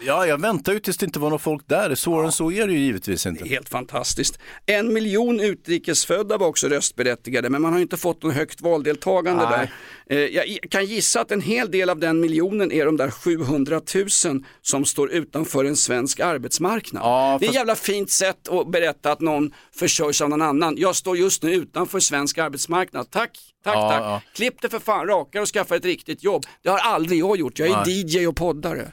[0.00, 1.94] Ja, jag väntar ju tills det inte var någon folk där.
[1.94, 3.48] Svårare än så är det ju givetvis inte.
[3.48, 4.38] Helt fantastiskt.
[4.66, 9.70] En miljon utrikesfödda var också röstberättigade men man har inte fått något högt valdeltagande Nej.
[10.06, 10.16] där.
[10.16, 13.80] Eh, Jag kan gissa att en hel del av den miljonen är de där 700
[13.94, 17.02] 000 som står utanför en svensk arbetsmarknad.
[17.02, 20.74] Ja, Det är ett jävla fint sätt att berätta att någon försörjs av någon annan.
[20.78, 23.10] Jag står just nu utanför svensk arbetsmarknad.
[23.10, 24.00] Tack, tack, Ja, tack.
[24.00, 24.22] ja.
[24.34, 26.42] Klipp det för fan rakare och skaffa ett riktigt jobb.
[26.62, 27.58] Det har aldrig jag gjort.
[27.58, 28.92] Jag är DJ och poddare.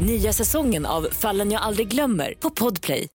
[0.00, 3.08] Nya säsongen av Fallen jag aldrig glömmer på Podplay.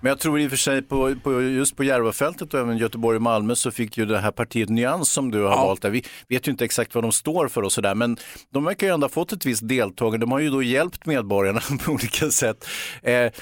[0.00, 3.16] Men jag tror i och för sig på, på just på Järvafältet och även Göteborg
[3.16, 5.66] och Malmö så fick ju det här partiet Nyans som du har Ja.
[5.66, 5.90] valt där.
[5.90, 8.16] Vi vet ju inte exakt vad de står för och sådär men
[8.52, 10.26] de verkar ju ändå ha fått ett visst deltagande.
[10.26, 12.66] De har ju då hjälpt medborgarna på olika sätt.
[13.02, 13.32] Eh,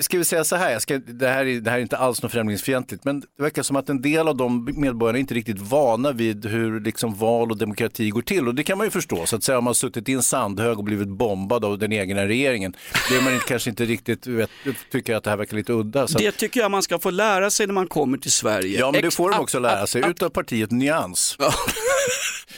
[0.00, 2.22] ska vi säga så här, jag ska, det, här är, det här är inte alls
[2.22, 5.58] något främlingsfientligt, men det verkar som att en del av de medborgarna är inte riktigt
[5.58, 8.48] vana vid hur liksom val och demokrati går till.
[8.48, 10.22] Och det kan man ju förstå, så att säga om man har suttit i en
[10.22, 12.74] sandhög och blivit bombad av den egna regeringen,
[13.10, 14.50] det är man inte, kanske inte riktigt vet,
[14.92, 16.02] tycker att det här verkar lite udda.
[16.02, 18.78] Att, Det tycker jag man ska få lära sig när man kommer till Sverige.
[18.78, 21.36] ja, men det får de också lära sig utav partiet Nyans.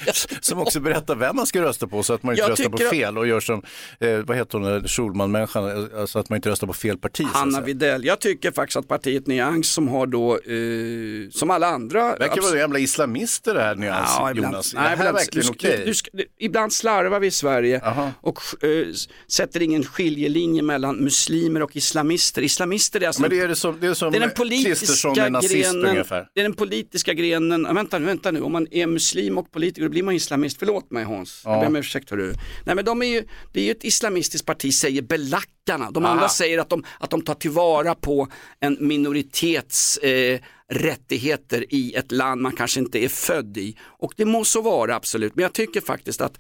[0.41, 2.79] som också berättar vem man ska rösta på så att man inte Jag röstar på
[2.79, 3.63] fel och gör som,
[4.01, 7.27] eh, vad heter hon, Schulman-människan, eh, så att man inte röstar på fel parti.
[7.33, 7.65] Hanna säga.
[7.65, 8.05] Widell.
[8.05, 12.17] Jag tycker faktiskt att partiet Nyans som har då, eh, som alla andra.
[12.17, 14.53] Verkar abs- vara jävla islamister det här Nyans, Ja, ibland.
[14.55, 14.75] Jonas.
[14.75, 15.17] Nej, det här ibland.
[15.17, 15.95] verkligen Du okej?
[16.13, 18.13] du ibland slarvar vi i Sverige Aha.
[18.21, 18.87] och eh,
[19.29, 22.43] sätter ingen skiljelinje mellan muslimer och islamister.
[22.43, 25.13] Islamister är alltså Men det är, det som, det är som det är den politiska
[25.15, 26.27] grenen, ungefär.
[26.35, 29.89] det är den politiska grenen, vänta nu, vänta nu, om man är muslim och politiker
[29.91, 32.35] blir man islamist, förlåt mig Hans, jag ber om ursäkt hörru.
[32.65, 36.29] Nej men de är ju, det är ju ett islamistiskt parti säger belackarna, de andra
[36.29, 38.29] säger att de, att de tar tillvara på
[38.61, 43.77] en minoritets eh, rättigheter i ett land man kanske inte är född i.
[43.83, 46.39] Och det må så vara absolut, men jag tycker faktiskt att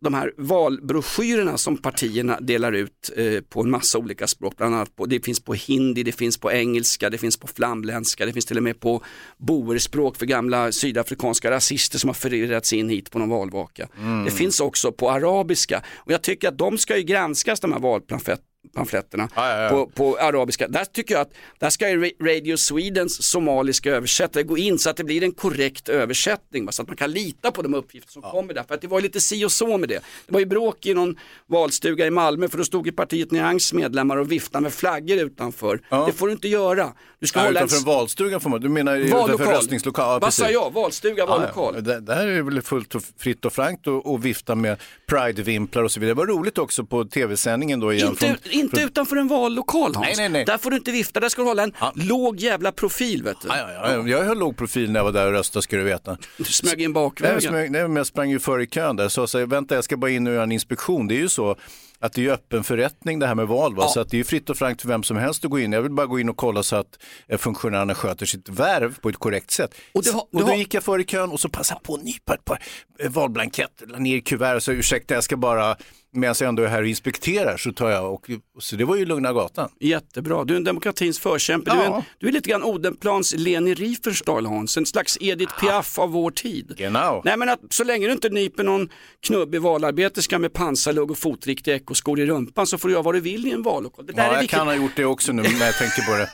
[0.00, 4.96] de här valbroschyrerna som partierna delar ut eh, på en massa olika språk, bland annat
[4.96, 8.46] på, det finns på hindi, det finns på engelska, det finns på flamländska, det finns
[8.46, 9.02] till och med på
[9.38, 13.88] boerspråk för gamla sydafrikanska rasister som har förirrats in hit på någon valvaka.
[14.24, 15.82] Det finns också på arabiska.
[15.96, 19.68] Och jag tycker att de ska ju granskas de här valpamfletterna pamfletterna Ja, ja, ja.
[19.70, 20.68] På, på arabiska.
[20.68, 21.86] Där tycker jag att där ska
[22.26, 26.88] Radio Swedens somaliska översättare gå in så att det blir en korrekt översättning så att
[26.88, 28.62] man kan lita på de uppgifter som kommer där.
[28.62, 30.00] För att det var lite si och så med det.
[30.26, 33.72] Det var ju bråk i någon valstuga i Malmö för då stod ju partiet Nyans
[33.72, 35.80] medlemmar och viftade med flaggor utanför.
[35.88, 36.06] Ja.
[36.06, 36.92] Det får du inte göra.
[37.18, 39.46] Du ska Ja, hålla utanför en valstuga får man, du menar vallokal.
[39.46, 40.04] röstningslokal?
[40.14, 40.72] Ja, Vad sa jag?
[40.72, 41.74] Valstuga, vallokal.
[41.74, 41.94] Ja, ja.
[41.94, 45.82] Det, det här är väl fullt och fritt och frankt att att vifta med Pride-vimplar
[45.82, 46.14] och så vidare.
[46.14, 48.08] Det var roligt också på tv-sändningen då igen.
[48.08, 50.06] Inte, inte utanför en vallokal Hans.
[50.06, 50.44] Nej, nej, nej.
[50.44, 53.48] Där får du inte vifta, där ska du hålla en låg jävla profil vet du.
[53.48, 55.82] Ja, ja, ja, jag höll låg profil när jag var där och röstade ska du
[55.82, 56.16] veta.
[56.38, 57.40] Du smög in Nej, jag, bakvägen.
[57.40, 59.08] smög, nej, men jag sprang ju före i kön där.
[59.08, 61.08] Så jag sa, vänta jag ska bara in och göra en inspektion.
[61.08, 61.56] Det är ju så
[62.02, 63.74] att det är öppen förrättning det här med val.
[63.74, 63.82] Va?
[63.86, 63.88] Ja.
[63.88, 65.72] Så att det är fritt och frankt för vem som helst att gå in.
[65.72, 66.98] Jag vill bara gå in och kolla så att
[67.28, 69.74] eh, funktionärerna sköter sitt värv på ett korrekt sätt.
[69.94, 71.78] Och det har- och det då har- gick jag före i kön och så passade
[71.78, 72.62] jag på att nypa ett par
[72.98, 75.76] eh, valblanketter, la ner kuvert och så ursäkta jag ska bara,
[76.12, 79.04] medan jag ändå är här och inspekterar så tar jag och, så det var ju
[79.06, 79.68] lugna gatan.
[79.80, 81.70] Jättebra, du är en demokratins förkämpe.
[81.70, 82.04] Du, är en, Ja.
[82.18, 86.74] du är lite grann Odenplans Leni Riefenstahl Hans, en slags Edith Piaf av vår tid.
[86.76, 87.22] Genau.
[87.24, 88.88] Nej men att, så länge du inte nyper någon
[89.26, 93.20] knubbig valarbeterska med pansarlugg och fotriktiga ekoskor i rumpan så får du göra vad du
[93.20, 94.06] vill i en vallokal.
[94.06, 94.58] Det där Ja, är jag viktigt.
[94.58, 96.30] kan ha gjort det också nu när jag tänker på det.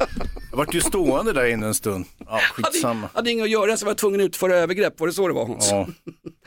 [0.50, 2.04] Jag vart ju stående där inne en stund.
[2.18, 3.08] Ja, hade, skitsamma.
[3.14, 5.34] hade inget att göra så var jag tvungen att utföra övergrepp, var det så det
[5.34, 5.68] var Hans?
[5.70, 5.88] Ja,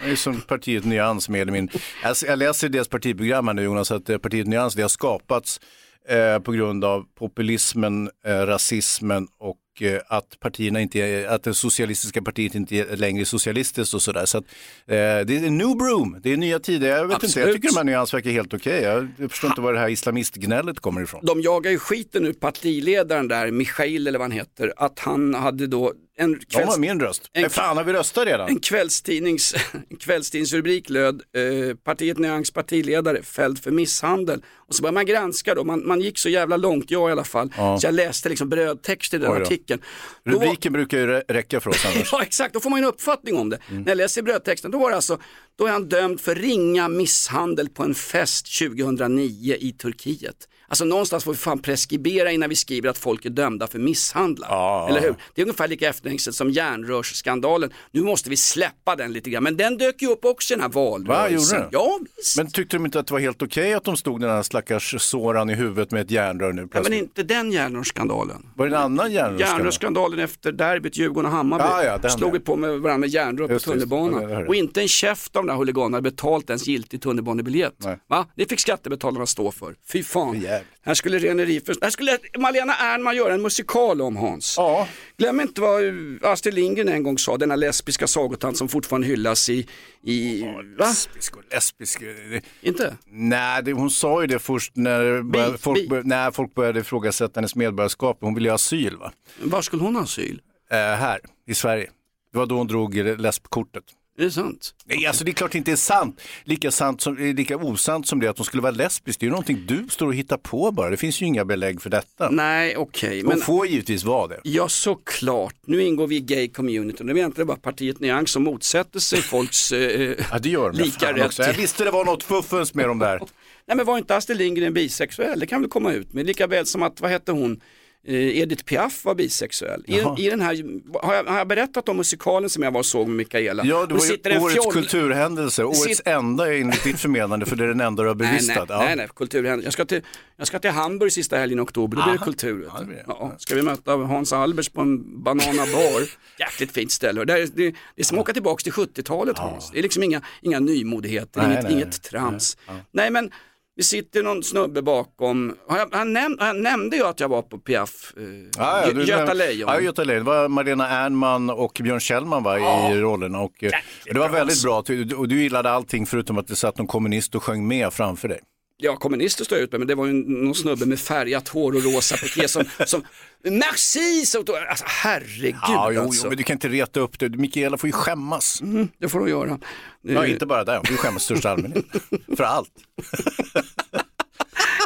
[0.05, 1.79] det är som partiet Nyans mer eller mindre.
[2.03, 2.87] Jag, jag läser deras
[3.19, 5.59] partiprogram här nu Jonas, att eh, partiet Nyans det har skapats
[6.07, 11.53] eh, på grund av populismen, eh, rasismen och eh, att partierna inte är, att det
[11.53, 14.25] socialistiska partiet inte är längre socialistiskt och sådär.
[14.25, 14.43] Så att,
[14.87, 16.87] eh, det är new broom, det är nya tider.
[16.87, 18.81] Jag vet inte, jag tycker de här Nyans verkar helt okej.
[18.81, 21.25] Jag, jag förstår inte var det här islamistgnället kommer ifrån.
[21.25, 25.67] De jagar ju skiten ur partiledaren där, Michail eller vad han heter, att han hade
[25.67, 26.69] då en De kvälls...
[26.69, 27.29] har min röst.
[27.33, 28.49] en- fan, har vi röstat redan?
[28.49, 29.55] En kvällstidnings,
[29.89, 34.41] en kvällstidningsrubrik löd eh, partiet Nyans partiledare fälld för misshandel.
[34.55, 37.23] Och så började man granska då, man, man gick så jävla långt, jag i alla
[37.23, 39.37] fall, så jag läste liksom brödtext i den Oj
[39.73, 39.81] artikeln.
[40.25, 42.09] Då var- Rubriken brukar ju rä- räcka för oss annars.
[42.11, 43.59] Ja exakt, då får man ju en uppfattning om det.
[43.69, 43.81] Mm.
[43.81, 45.19] När jag läser brödtexten, då var det alltså,
[45.57, 50.47] då är han dömd för ringa misshandel på en fest 2009 i Turkiet.
[50.69, 54.47] Alltså någonstans får vi fan preskribera innan vi skriver att folk är dömda för misshandlar.
[54.49, 54.87] Ja.
[54.89, 55.15] Eller hur?
[55.35, 57.69] Det är ungefär lika efterhängset som järnrörsskandalen.
[57.91, 60.61] Nu måste vi släppa den lite grann, men den dök ju upp också i den
[60.61, 61.61] här valrörelsen.
[61.61, 61.67] Va?
[61.71, 62.37] Ja, visst.
[62.37, 64.95] Men tyckte de inte att det var helt okej att de stod den här stackars
[65.01, 66.99] såran i huvudet med ett järnrör nu ja, men plötsligt?
[66.99, 68.45] inte den järnrörsskandalen.
[68.55, 69.39] Var det en annan järnrör?
[69.39, 71.87] Järnrörsskandalen efter derbyt Djurgården och Hammarby.
[72.03, 74.29] Ja, Slog vi på med varandra med järnrör på tunnelbanan.
[74.29, 77.85] Ja, och inte en käft av de där huliganerna betalt ens giltig tunnelbanebiljett.
[78.07, 78.25] Va?
[78.35, 79.75] Det fick skattebetalarna stå för.
[79.91, 80.45] Fy fan.
[80.59, 80.73] Jävligt.
[80.81, 84.53] Här skulle Riefers, här skulle Malena Ernman göra en musikal om Hans.
[84.57, 84.87] Ja.
[85.17, 85.81] Glöm inte vad
[86.23, 89.67] Astrid Lindgren en gång sa, denna lesbiska sagotant som fortfarande hyllas i,
[90.03, 90.43] i
[90.77, 90.85] va?
[90.87, 91.99] Lesbisk och lesbisk.
[91.99, 92.95] det- Inte?
[93.11, 95.87] Nej, det, hon sa ju det först när började, Bi, folk, bi.
[95.87, 98.17] började, när folk började ifrågasätta hennes medborgarskap.
[98.21, 99.11] Hon ville ju ha asyl va?
[99.43, 100.41] Var skulle hon ha asyl?
[100.71, 101.89] Eh, här i Sverige.
[102.31, 103.83] Det var då hon drog lesbkortet.
[104.19, 104.73] Är det sant?
[104.85, 106.21] Nej, alltså det är klart det inte är sant.
[106.43, 109.19] Lika, sant som, lika osant som det att hon skulle vara lesbisk.
[109.19, 110.89] Det är ju någonting du står och hittar på bara.
[110.89, 112.29] Det finns ju inga belägg för detta.
[112.29, 113.21] Nej, okej.
[113.21, 113.41] Hon men...
[113.41, 114.39] får givetvis vara det.
[114.43, 117.07] Ja såklart, nu ingår vi i gay-communityn.
[117.07, 120.77] Det är egentligen bara partiet Nyans som motsätter sig folks eh, Ja, det gör de.
[120.77, 121.25] lika rätt.
[121.25, 121.43] också.
[121.43, 123.19] Jag visste det var något fuffens med dem där.
[123.67, 125.39] Nej men var inte Astrid Lindgren bisexuell?
[125.39, 126.25] Det kan väl komma ut med.
[126.25, 127.61] Lika väl som att, vad hette hon,
[128.07, 129.83] Edith Piaf var bisexuell.
[129.87, 130.25] I.
[130.25, 130.63] I den här,
[131.05, 133.63] har jag, har jag berättat om musikalen som jag var och såg med Mikaela?
[133.65, 135.63] Ja, det var ju sitter årets fjoll- kulturhändelse.
[135.63, 138.31] Årets sitter- enda enligt ditt förmenande, för det är den enda du har Nej, nej,
[138.39, 138.65] bevistat.
[138.69, 138.79] Ja.
[138.79, 139.65] nej, nej, kulturhändelse.
[139.65, 140.01] Jag ska till,
[140.37, 142.69] jag ska till Hamburg sista helgen i oktober, då blir det kultur.
[142.73, 143.03] Ja, det.
[143.07, 146.01] Ja, ska vi möta Hans Albers på en Banana Bar.
[146.39, 147.25] Jäkligt fint ställe.
[147.25, 149.71] Det är, det, det är som att åka tillbaka till 70-talet Hans.
[149.71, 151.93] Det är liksom inga, inga nymodigheter, Nej, inget, nej, inget nej.
[152.11, 152.57] trams.
[152.91, 153.31] Nej men
[153.79, 155.55] Det sitter någon snubbe bakom.
[155.69, 158.23] Jag, han näm, han nämnde jag att jag var på Piaf, eh,
[158.57, 159.69] Ja, ja, Göta Lejon.
[159.73, 160.25] Ja, Göta Lejon.
[160.25, 162.57] Det var Marlena Ernman och Björn Kjellman var
[162.91, 163.39] i rollerna.
[163.39, 163.71] Och, eh,
[164.05, 164.83] det var väldigt bra.
[165.17, 168.39] Och du gillade allting förutom att det satt någon kommunist och sjöng med framför dig.
[168.81, 171.75] Ja, kommunister står jag ut med, men det var ju någon snubbe med färgat hår
[171.75, 173.03] och rosa piké som, som
[173.43, 176.25] merci, så, alltså herregud Ja, jo, alltså.
[176.25, 177.29] jo, men du kan inte reta upp det.
[177.29, 178.61] Mikaela får ju skämmas.
[178.97, 179.59] Det får de göra.
[180.01, 181.85] Ja, Eh, inte bara där, hon får ju skämmas i största allmänhet.
[182.37, 182.71] För allt.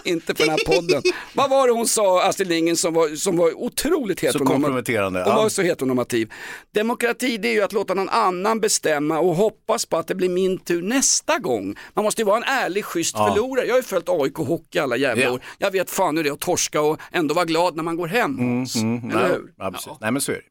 [0.05, 1.01] Inte på den här podden.
[1.33, 4.53] Vad var det hon sa, Astrid Lindgren, som var, som var otroligt Så heteronormativ?
[4.63, 5.23] komprometterande.
[5.23, 5.49] Hon var Ja.
[5.49, 6.31] så heteronormativ.
[6.71, 10.29] Demokrati det är ju att låta någon annan bestämma och hoppas på att det blir
[10.29, 11.75] min tur nästa gång.
[11.93, 13.27] Man måste ju vara en ärlig, schysst Ja.
[13.27, 13.65] förlorare.
[13.65, 15.31] Jag har ju följt AIK Hockey alla jävla Ja.
[15.31, 15.41] år.
[15.57, 18.07] Jag vet fan hur det är att torska och ändå vara glad när man går
[18.07, 18.35] hem.
[18.39, 19.53] Eller Mm, Nej, hur?
[19.57, 19.97] ja.
[20.01, 20.41] Nej, men så är det.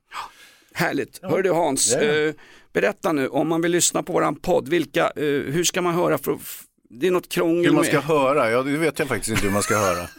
[0.75, 1.19] Härligt.
[1.23, 2.01] Hör du Hans, Ja.
[2.03, 2.33] eh,
[2.73, 6.19] berätta nu om man vill lyssna på våran podd, vilka, eh, hur ska man höra?
[6.19, 6.63] För, f-
[6.95, 7.87] det är något krångel Hur man med.
[7.87, 10.09] ska höra, ja det vet jag faktiskt inte hur man ska höra.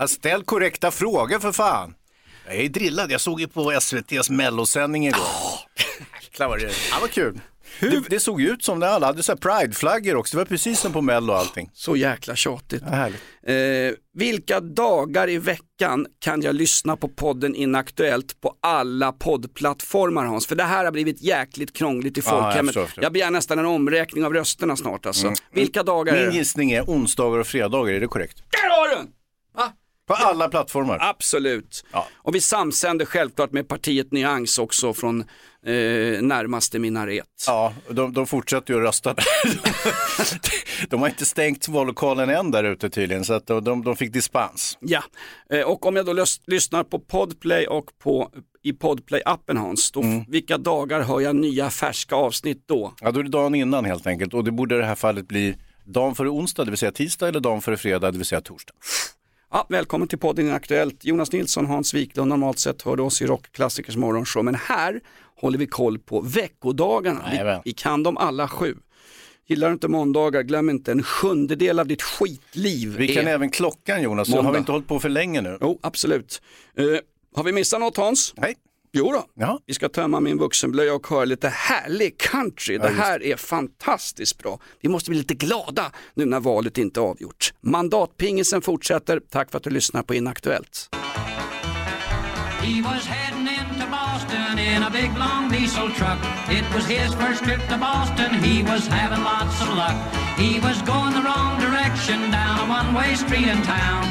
[0.00, 1.94] Ja, Ställ korrekta frågor för fan.
[2.46, 5.20] Jag är drillad, jag såg ju på SVTs mellosändning igår.
[6.22, 7.40] Jäklar vad det ja, vad kul.
[7.80, 10.92] Det, det såg ut som det alla hade så prideflaggor också, det var precis som
[10.92, 11.70] på mello och allting.
[11.72, 12.82] Så jäkla tjatigt.
[12.90, 13.06] Ja.
[13.52, 20.46] Eh, vilka dagar i veckan kan jag lyssna på podden Inaktuellt på alla poddplattformar Hans?
[20.46, 22.66] För det här har blivit jäkligt krångligt i Ja, jag folkhemmet.
[22.68, 23.10] förstår, jag, förstår.
[23.10, 25.32] begär nästan en omräkning av rösterna snart alltså.
[25.52, 28.42] Vilka dagar Min gissning är onsdagar och fredagar, är det korrekt?
[28.50, 29.06] Där har du den!
[29.56, 29.72] Va?
[30.08, 30.98] På alla plattformar.
[31.00, 31.84] Absolut.
[31.92, 32.06] Ja.
[32.16, 35.74] Och vi samsänder självklart med partiet Nyans också från eh,
[36.22, 37.26] närmaste minaret.
[37.46, 39.14] Ja, de, de fortsätter ju att rösta.
[40.88, 44.78] De har inte stängt vallokalen än där ute tydligen, så att de, de, fick dispens.
[44.80, 45.02] Ja,
[45.52, 48.30] eh, och om jag då lys- lyssnar på Podplay och på,
[48.62, 50.24] i Podplay-appen Hans, då, Mm.
[50.28, 52.94] vilka dagar hör jag nya färska avsnitt då?
[53.00, 55.28] Ja, då är det dagen innan helt enkelt och det borde i det här fallet
[55.28, 58.40] bli dagen före onsdag, det vill säga tisdag, eller dagen före fredag, det vill säga
[58.40, 58.74] torsdag.
[59.50, 61.04] Ja, välkommen till podden Aktuellt.
[61.04, 65.00] Jonas Nilsson, Hans Wiklund, normalt sett hör du oss i Rockklassikers morgonshow, men här
[65.36, 67.22] håller vi koll på veckodagarna.
[67.32, 68.76] Vi, vi kan dem alla sju.
[69.46, 72.96] Gillar du inte måndagar, glöm inte en sjundedel av ditt skitliv.
[72.98, 75.58] Vi kan även klockan Jonas, så har vi inte hållit på för länge nu?
[75.60, 76.42] Jo, absolut.
[76.76, 76.84] Eh,
[77.34, 78.34] har vi missat något Hans?
[78.36, 78.54] Nej.
[78.98, 79.24] Jo då.
[79.34, 79.60] Ja.
[79.66, 82.78] Vi ska tömma min vuxenblöja och höra lite härlig country.
[82.78, 84.58] Det här är fantastiskt bra.
[84.80, 87.52] Vi måste bli lite glada nu när valet inte är avgjort.
[87.60, 89.20] Mandatpingisen fortsätter.
[89.30, 90.88] Tack för att du lyssnar på Inaktuellt.
[92.62, 96.18] He was heading into Boston in a big long diesel truck.
[96.58, 98.30] It was his first trip to Boston.
[98.34, 99.96] He was having lots of luck.
[100.36, 104.04] He was going the wrong direction down a one-way street in town.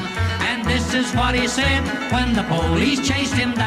[0.50, 1.84] And this is what he said
[2.14, 3.67] when the police chased him down.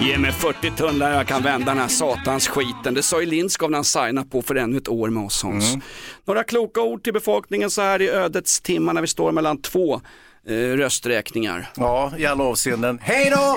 [0.00, 2.94] Ge mig 40 tunnlar jag kan vända den här satans skiten.
[2.94, 5.74] Det sa ju Lindskov när han signade på för ännu ett år med oss Hans.
[6.24, 10.00] Några kloka ord till befolkningen så här i ödets timmar när vi står mellan två
[10.46, 11.70] eh, rösträkningar.
[11.76, 12.98] Ja, i alla avseenden.
[13.02, 13.56] Hej då!